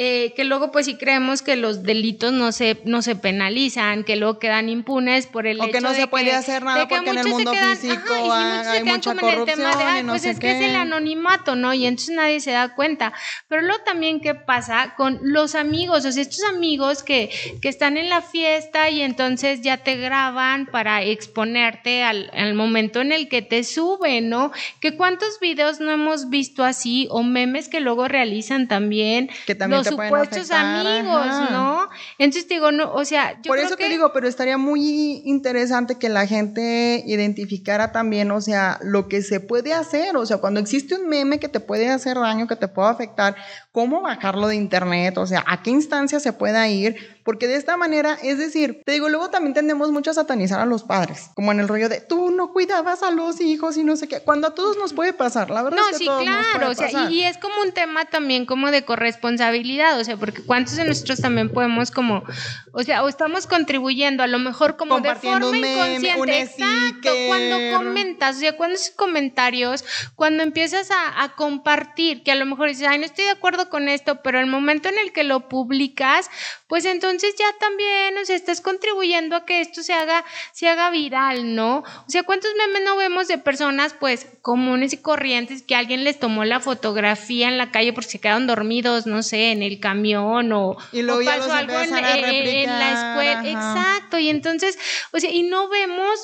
eh, 0.03 0.33
que 0.35 0.45
luego 0.45 0.73
pues 0.73 0.87
sí 0.87 0.97
creemos 0.97 1.43
que 1.43 1.57
los 1.57 1.83
delitos 1.83 2.33
no 2.33 2.53
se, 2.53 2.81
no 2.87 3.03
se 3.03 3.17
penalizan, 3.17 4.03
que 4.03 4.17
luego 4.17 4.39
quedan 4.39 4.71
impunes 4.71 5.27
por 5.27 5.47
el 5.47 5.61
o 5.61 5.65
hecho 5.65 5.73
que 5.73 5.81
no 5.83 5.91
de 5.91 5.97
se 5.97 6.07
puede 6.07 6.33
hacer 6.33 6.63
nada 6.63 6.89
porque 6.89 7.11
en 7.11 7.19
el 7.19 7.29
mundo 7.29 7.53
físico 7.53 8.15
hay, 8.33 8.83
mucha 8.83 9.15
corrupción 9.15 9.61
y 9.99 10.03
no 10.03 10.13
pues 10.15 10.25
es 10.25 10.39
qué. 10.39 10.47
que 10.47 10.53
es 10.53 10.71
el 10.71 10.77
anonimato, 10.77 11.55
¿no? 11.55 11.75
Y 11.75 11.85
entonces 11.85 12.15
nadie 12.17 12.41
se 12.41 12.53
da 12.53 12.75
cuenta. 12.75 13.13
Pero 13.47 13.61
luego 13.61 13.83
también 13.85 14.21
qué 14.21 14.35
pasa 14.35 14.95
con 14.97 15.21
los 15.23 15.55
amigos, 15.55 16.07
o 16.07 16.13
sea, 16.13 16.23
estos 16.23 16.45
amigos 16.45 17.03
que, 17.03 17.29
que 17.61 17.69
están 17.69 17.99
en 17.99 18.09
la 18.09 18.23
fiesta 18.23 18.89
y 18.89 19.03
entonces 19.03 19.61
ya 19.61 19.77
te 19.77 19.97
graban 19.97 20.65
para 20.65 21.03
exponerte 21.03 22.05
al, 22.05 22.31
al 22.33 22.55
momento 22.55 23.03
en 23.03 23.13
el 23.13 23.29
que 23.29 23.43
te 23.43 23.65
suben, 23.65 24.31
¿no? 24.31 24.51
Que 24.81 24.97
cuántos 24.97 25.41
videos 25.41 25.79
no 25.79 25.91
hemos 25.91 26.31
visto 26.31 26.65
así 26.65 27.07
o 27.11 27.23
memes 27.23 27.69
que 27.69 27.81
luego 27.81 28.09
realizan 28.09 28.67
también. 28.67 29.29
Que 29.47 29.55
también 29.55 29.85
los 29.85 29.90
supuestos 29.91 30.51
amigos, 30.51 31.27
¿no? 31.51 31.89
Entonces 32.19 32.49
digo, 32.49 32.73
no, 32.73 32.93
o 32.93 33.05
sea, 33.05 33.33
yo 33.43 33.49
Por 33.49 33.57
creo 33.57 33.67
eso 33.67 33.77
que... 33.77 33.85
te 33.85 33.91
digo, 33.91 34.13
pero 34.13 34.29
estaría 34.29 34.59
muy 34.59 35.23
interesante 35.25 35.97
que 35.97 36.09
la 36.09 36.27
gente 36.27 37.03
identificara 37.07 37.93
también, 37.93 38.31
o 38.31 38.41
sea, 38.41 38.79
lo 38.83 39.09
que 39.09 39.23
se 39.23 39.41
puede 39.41 39.75
hacer, 39.75 40.17
o 40.17 40.27
sea, 40.27 40.39
cuando 40.39 40.61
existe 40.61 40.95
un 40.95 41.09
meme 41.09 41.39
que 41.39 41.49
te 41.49 41.61
puede 41.61 41.89
hacer 41.89 42.17
daño, 42.19 42.47
que 42.47 42.57
te 42.57 42.69
puede 42.69 42.89
afectar, 42.89 43.37
cómo 43.73 44.01
bajarlo 44.03 44.49
de 44.49 44.57
internet, 44.57 45.19
o 45.19 45.27
sea, 45.27 45.45
a 45.47 45.63
qué 45.63 45.71
instancia 45.71 46.21
se 46.21 46.33
pueda 46.33 46.69
ir, 46.69 47.20
porque 47.31 47.47
de 47.47 47.55
esta 47.55 47.77
manera, 47.77 48.19
es 48.25 48.39
decir, 48.39 48.83
te 48.85 48.91
digo, 48.91 49.09
luego 49.09 49.31
también 49.31 49.55
tendemos 49.55 49.93
mucho 49.93 50.11
a 50.11 50.15
satanizar 50.15 50.59
a 50.59 50.67
los 50.67 50.83
padres, 50.83 51.31
como 51.37 51.53
en 51.53 51.61
el 51.61 51.69
rollo 51.69 51.89
de 51.89 52.01
tú 52.01 52.33
no 52.33 52.53
cuidabas 52.53 53.05
a 53.05 53.13
los 53.13 53.41
hijos 53.41 53.77
y 53.77 53.85
no 53.85 53.95
sé 53.95 54.09
qué, 54.09 54.19
cuando 54.19 54.49
a 54.49 54.55
todos 54.57 54.77
nos 54.79 54.93
puede 54.95 55.13
pasar, 55.13 55.49
la 55.49 55.63
verdad 55.63 55.79
No, 55.79 55.85
es 55.85 55.93
que 55.93 55.99
sí, 55.99 56.07
todos 56.07 56.25
nos 56.27 56.35
claro, 56.35 56.59
puede 56.59 56.71
o 56.73 56.75
sea, 56.75 56.87
pasar. 56.89 57.13
y, 57.13 57.21
y 57.21 57.23
es 57.23 57.39
como 57.39 57.55
un 57.63 57.71
tema 57.71 58.07
también 58.07 58.47
como 58.47 58.73
de 58.73 58.85
corresponsabilidad, 58.85 60.01
o 60.01 60.03
sea, 60.03 60.17
porque 60.17 60.43
cuántos 60.43 60.75
de 60.75 60.85
nosotros 60.85 61.21
también 61.21 61.53
podemos 61.53 61.93
como, 61.93 62.25
o 62.73 62.83
sea, 62.83 63.05
o 63.05 63.09
estamos 63.09 63.47
contribuyendo 63.47 64.25
a 64.25 64.27
lo 64.27 64.41
mejor 64.41 64.77
como 64.77 64.99
de 64.99 65.15
forma 65.15 65.53
meme, 65.53 65.99
inconsciente, 66.11 66.41
exacto, 66.41 67.11
cuando 67.29 67.77
comentas, 67.79 68.39
o 68.39 68.41
sea, 68.41 68.57
cuando 68.57 68.75
esos 68.75 68.93
comentarios, 68.97 69.85
cuando 70.17 70.43
empiezas 70.43 70.91
a, 70.91 71.23
a 71.23 71.37
compartir, 71.37 72.25
que 72.25 72.33
a 72.33 72.35
lo 72.35 72.45
mejor 72.45 72.71
dices, 72.71 72.89
ay, 72.89 72.99
no 72.99 73.05
estoy 73.05 73.27
de 73.27 73.31
acuerdo 73.31 73.71
con 73.71 73.89
esto, 73.89 74.21
pero 74.21 74.41
el 74.41 74.47
momento 74.47 74.89
en 74.89 74.99
el 74.99 75.13
que 75.13 75.23
lo 75.23 75.49
publicas, 75.49 76.29
pues 76.71 76.85
entonces 76.85 77.35
ya 77.37 77.47
también, 77.59 78.17
o 78.17 78.25
sea, 78.25 78.37
estás 78.37 78.61
contribuyendo 78.61 79.35
a 79.35 79.45
que 79.45 79.61
esto 79.61 79.83
se 79.83 79.93
haga, 79.93 80.25
se 80.53 80.69
haga 80.69 80.89
viral, 80.91 81.57
¿no? 81.57 81.79
O 81.79 82.05
sea, 82.07 82.23
¿cuántos 82.23 82.53
memes 82.57 82.85
no 82.85 82.97
vemos 82.97 83.27
de 83.27 83.39
personas, 83.39 83.93
pues, 83.99 84.29
comunes 84.41 84.93
y 84.93 84.99
corrientes 84.99 85.63
que 85.63 85.75
alguien 85.75 86.05
les 86.05 86.21
tomó 86.21 86.45
la 86.45 86.61
fotografía 86.61 87.49
en 87.49 87.59
la 87.59 87.73
calle 87.73 87.93
porque 87.93 88.11
se 88.11 88.21
quedaron 88.21 88.47
dormidos, 88.47 89.07
no 89.07 89.25
sé, 89.25 89.51
en 89.51 89.65
el 89.65 89.81
camión 89.81 90.53
o, 90.53 90.77
y 90.93 91.03
luego 91.03 91.25
pasó 91.25 91.53
algo 91.53 91.73
en, 91.81 91.93
en, 91.93 92.67
la 92.67 92.93
escuela? 92.93 93.51
Exacto, 93.51 94.21
y 94.21 94.29
entonces, 94.29 94.79
o 95.13 95.19
sea, 95.19 95.29
y 95.29 95.43
no 95.43 95.69
vemos 95.69 96.21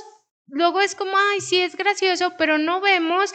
luego 0.47 0.81
es 0.81 0.95
como, 0.95 1.11
ay, 1.33 1.41
sí, 1.41 1.59
es 1.59 1.77
gracioso, 1.77 2.35
pero 2.39 2.57
no 2.57 2.81
vemos 2.81 3.35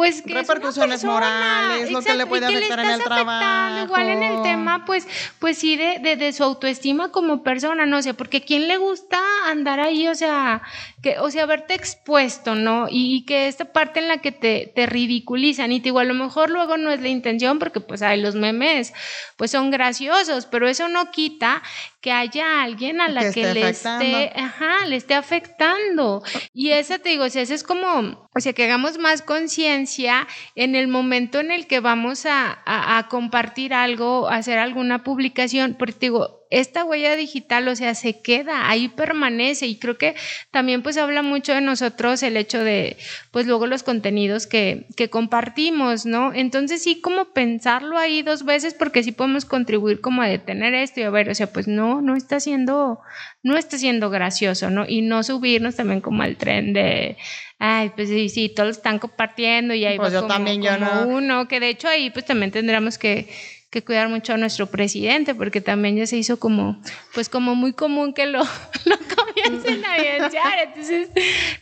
pues 0.00 0.22
que 0.22 0.32
repercusiones 0.32 1.04
morales, 1.04 1.90
lo 1.90 2.00
que 2.00 2.14
le 2.14 2.24
puede 2.24 2.46
afectar 2.46 2.80
en 2.80 2.88
el 2.88 3.02
trabajo. 3.02 3.84
Igual 3.84 4.08
en 4.08 4.22
el 4.22 4.42
tema, 4.42 4.86
pues, 4.86 5.06
pues 5.38 5.58
sí, 5.58 5.76
de, 5.76 5.98
de, 5.98 6.16
de, 6.16 6.32
su 6.32 6.42
autoestima 6.42 7.12
como 7.12 7.42
persona, 7.42 7.84
no 7.84 8.00
sé, 8.00 8.14
porque 8.14 8.40
quién 8.40 8.66
le 8.66 8.78
gusta 8.78 9.20
andar 9.46 9.78
ahí, 9.78 10.08
o 10.08 10.14
sea, 10.14 10.62
que, 11.02 11.18
o 11.18 11.30
sea, 11.30 11.46
verte 11.46 11.74
expuesto, 11.74 12.54
¿no? 12.54 12.86
Y, 12.90 13.24
que 13.24 13.48
esta 13.48 13.66
parte 13.66 14.00
en 14.00 14.08
la 14.08 14.18
que 14.18 14.32
te, 14.32 14.70
te 14.74 14.86
ridiculizan, 14.86 15.72
y 15.72 15.80
te 15.80 15.84
digo, 15.84 15.98
a 15.98 16.04
lo 16.04 16.14
mejor 16.14 16.50
luego 16.50 16.76
no 16.76 16.90
es 16.90 17.00
la 17.00 17.08
intención, 17.08 17.58
porque 17.58 17.80
pues 17.80 18.02
hay 18.02 18.20
los 18.20 18.34
memes, 18.34 18.92
pues 19.36 19.50
son 19.50 19.70
graciosos, 19.70 20.46
pero 20.46 20.68
eso 20.68 20.88
no 20.88 21.10
quita 21.10 21.62
que 22.00 22.12
haya 22.12 22.62
alguien 22.62 23.00
a 23.00 23.08
la 23.08 23.32
que, 23.32 23.54
le 23.54 23.68
esté, 23.70 24.32
ajá, 24.34 24.84
le 24.86 24.96
esté 24.96 25.14
afectando. 25.14 26.22
Y 26.52 26.70
esa 26.70 26.98
te 26.98 27.10
digo, 27.10 27.24
o 27.24 27.30
sea, 27.30 27.42
eso 27.42 27.54
es 27.54 27.62
como, 27.62 28.28
o 28.34 28.40
sea, 28.40 28.52
que 28.52 28.64
hagamos 28.64 28.98
más 28.98 29.22
conciencia 29.22 30.26
en 30.54 30.74
el 30.74 30.88
momento 30.88 31.40
en 31.40 31.50
el 31.50 31.66
que 31.66 31.80
vamos 31.80 32.26
a, 32.26 32.58
a, 32.64 32.98
a 32.98 33.08
compartir 33.08 33.72
algo, 33.72 34.28
hacer 34.28 34.58
alguna 34.58 35.02
publicación, 35.02 35.76
porque 35.78 35.94
te 35.94 36.06
digo, 36.06 36.39
esta 36.50 36.84
huella 36.84 37.14
digital, 37.14 37.68
o 37.68 37.76
sea, 37.76 37.94
se 37.94 38.20
queda, 38.20 38.68
ahí 38.68 38.88
permanece 38.88 39.66
y 39.66 39.76
creo 39.76 39.96
que 39.96 40.16
también 40.50 40.82
pues 40.82 40.96
habla 40.96 41.22
mucho 41.22 41.54
de 41.54 41.60
nosotros 41.60 42.24
el 42.24 42.36
hecho 42.36 42.62
de, 42.62 42.96
pues 43.30 43.46
luego 43.46 43.68
los 43.68 43.84
contenidos 43.84 44.48
que, 44.48 44.86
que 44.96 45.08
compartimos, 45.08 46.06
¿no? 46.06 46.34
Entonces 46.34 46.82
sí 46.82 47.00
como 47.00 47.26
pensarlo 47.26 47.96
ahí 47.98 48.22
dos 48.22 48.44
veces 48.44 48.74
porque 48.74 49.04
sí 49.04 49.12
podemos 49.12 49.44
contribuir 49.44 50.00
como 50.00 50.22
a 50.22 50.28
detener 50.28 50.74
esto 50.74 50.98
y 50.98 51.04
a 51.04 51.10
ver, 51.10 51.30
o 51.30 51.34
sea, 51.36 51.52
pues 51.52 51.68
no, 51.68 52.02
no 52.02 52.16
está 52.16 52.40
siendo, 52.40 52.98
no 53.44 53.56
está 53.56 53.78
siendo 53.78 54.10
gracioso, 54.10 54.70
¿no? 54.70 54.86
Y 54.88 55.02
no 55.02 55.22
subirnos 55.22 55.76
también 55.76 56.00
como 56.00 56.24
al 56.24 56.36
tren 56.36 56.72
de, 56.72 57.16
ay, 57.60 57.92
pues 57.94 58.08
sí, 58.08 58.28
sí, 58.28 58.48
todos 58.48 58.78
están 58.78 58.98
compartiendo 58.98 59.72
y 59.72 59.84
ahí 59.84 59.98
pues 59.98 60.12
yo 60.12 60.26
también, 60.26 60.60
yo 60.62 60.76
no. 60.78 61.06
uno, 61.06 61.46
que 61.46 61.60
de 61.60 61.68
hecho 61.68 61.86
ahí 61.86 62.10
pues 62.10 62.24
también 62.24 62.50
tendríamos 62.50 62.98
que 62.98 63.28
que 63.70 63.84
cuidar 63.84 64.08
mucho 64.08 64.34
a 64.34 64.36
nuestro 64.36 64.66
presidente, 64.66 65.32
porque 65.32 65.60
también 65.60 65.96
ya 65.96 66.06
se 66.06 66.16
hizo 66.16 66.40
como, 66.40 66.82
pues 67.14 67.28
como 67.28 67.54
muy 67.54 67.72
común 67.72 68.12
que 68.12 68.26
lo, 68.26 68.42
lo 68.84 68.96
comiencen 69.16 69.84
a 69.84 69.96
evidenciar. 69.96 70.58
Entonces, 70.64 71.08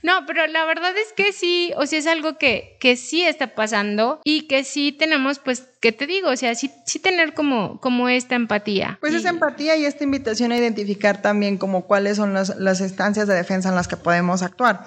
no, 0.02 0.24
pero 0.26 0.46
la 0.46 0.64
verdad 0.64 0.92
es 0.96 1.12
que 1.12 1.34
sí, 1.34 1.72
o 1.76 1.84
sea, 1.84 1.98
es 1.98 2.06
algo 2.06 2.38
que, 2.38 2.78
que 2.80 2.96
sí 2.96 3.22
está 3.22 3.54
pasando 3.54 4.22
y 4.24 4.48
que 4.48 4.64
sí 4.64 4.90
tenemos, 4.90 5.38
pues, 5.38 5.64
¿qué 5.80 5.92
te 5.92 6.06
digo? 6.06 6.30
O 6.30 6.36
sea, 6.36 6.54
sí, 6.54 6.70
sí 6.86 6.98
tener 6.98 7.34
como, 7.34 7.78
como 7.78 8.08
esta 8.08 8.36
empatía. 8.36 8.96
Pues 9.02 9.12
esa 9.12 9.28
empatía 9.28 9.76
y 9.76 9.84
esta 9.84 10.04
invitación 10.04 10.50
a 10.52 10.56
identificar 10.56 11.20
también 11.20 11.58
como 11.58 11.84
cuáles 11.84 12.16
son 12.16 12.32
las, 12.32 12.56
las 12.56 12.80
estancias 12.80 13.28
de 13.28 13.34
defensa 13.34 13.68
en 13.68 13.74
las 13.74 13.86
que 13.86 13.98
podemos 13.98 14.40
actuar. 14.42 14.86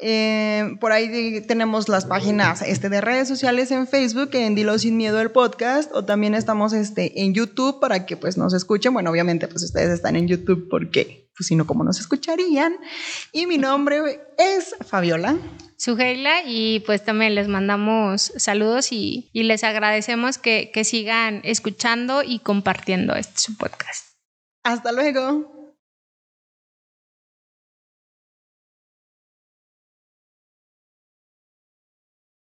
Eh, 0.00 0.76
por 0.80 0.92
ahí 0.92 1.40
tenemos 1.42 1.88
las 1.88 2.04
páginas 2.04 2.62
este, 2.62 2.88
de 2.88 3.00
redes 3.00 3.26
sociales 3.26 3.70
en 3.70 3.86
Facebook, 3.86 4.30
en 4.34 4.54
Dilo 4.54 4.78
Sin 4.78 4.96
Miedo 4.96 5.20
el 5.20 5.30
podcast, 5.30 5.90
o 5.92 6.04
también 6.04 6.34
estamos 6.34 6.72
este, 6.72 7.22
en 7.22 7.34
YouTube 7.34 7.80
para 7.80 8.06
que 8.06 8.16
pues 8.16 8.36
nos 8.36 8.54
escuchen. 8.54 8.92
Bueno, 8.92 9.10
obviamente 9.10 9.48
pues 9.48 9.62
ustedes 9.64 9.90
están 9.90 10.16
en 10.16 10.28
YouTube 10.28 10.68
porque 10.70 11.28
pues 11.36 11.48
si 11.48 11.56
no, 11.56 11.66
¿cómo 11.66 11.84
nos 11.84 12.00
escucharían? 12.00 12.76
Y 13.32 13.46
mi 13.46 13.58
nombre 13.58 14.20
es 14.38 14.74
Fabiola. 14.86 15.36
Sugeila 15.76 16.42
y 16.44 16.80
pues 16.80 17.04
también 17.04 17.36
les 17.36 17.46
mandamos 17.46 18.32
saludos 18.36 18.92
y, 18.92 19.30
y 19.32 19.44
les 19.44 19.62
agradecemos 19.62 20.38
que, 20.38 20.70
que 20.72 20.82
sigan 20.82 21.40
escuchando 21.44 22.22
y 22.24 22.40
compartiendo 22.40 23.14
este 23.14 23.52
podcast. 23.56 24.14
Hasta 24.64 24.90
luego. 24.92 25.57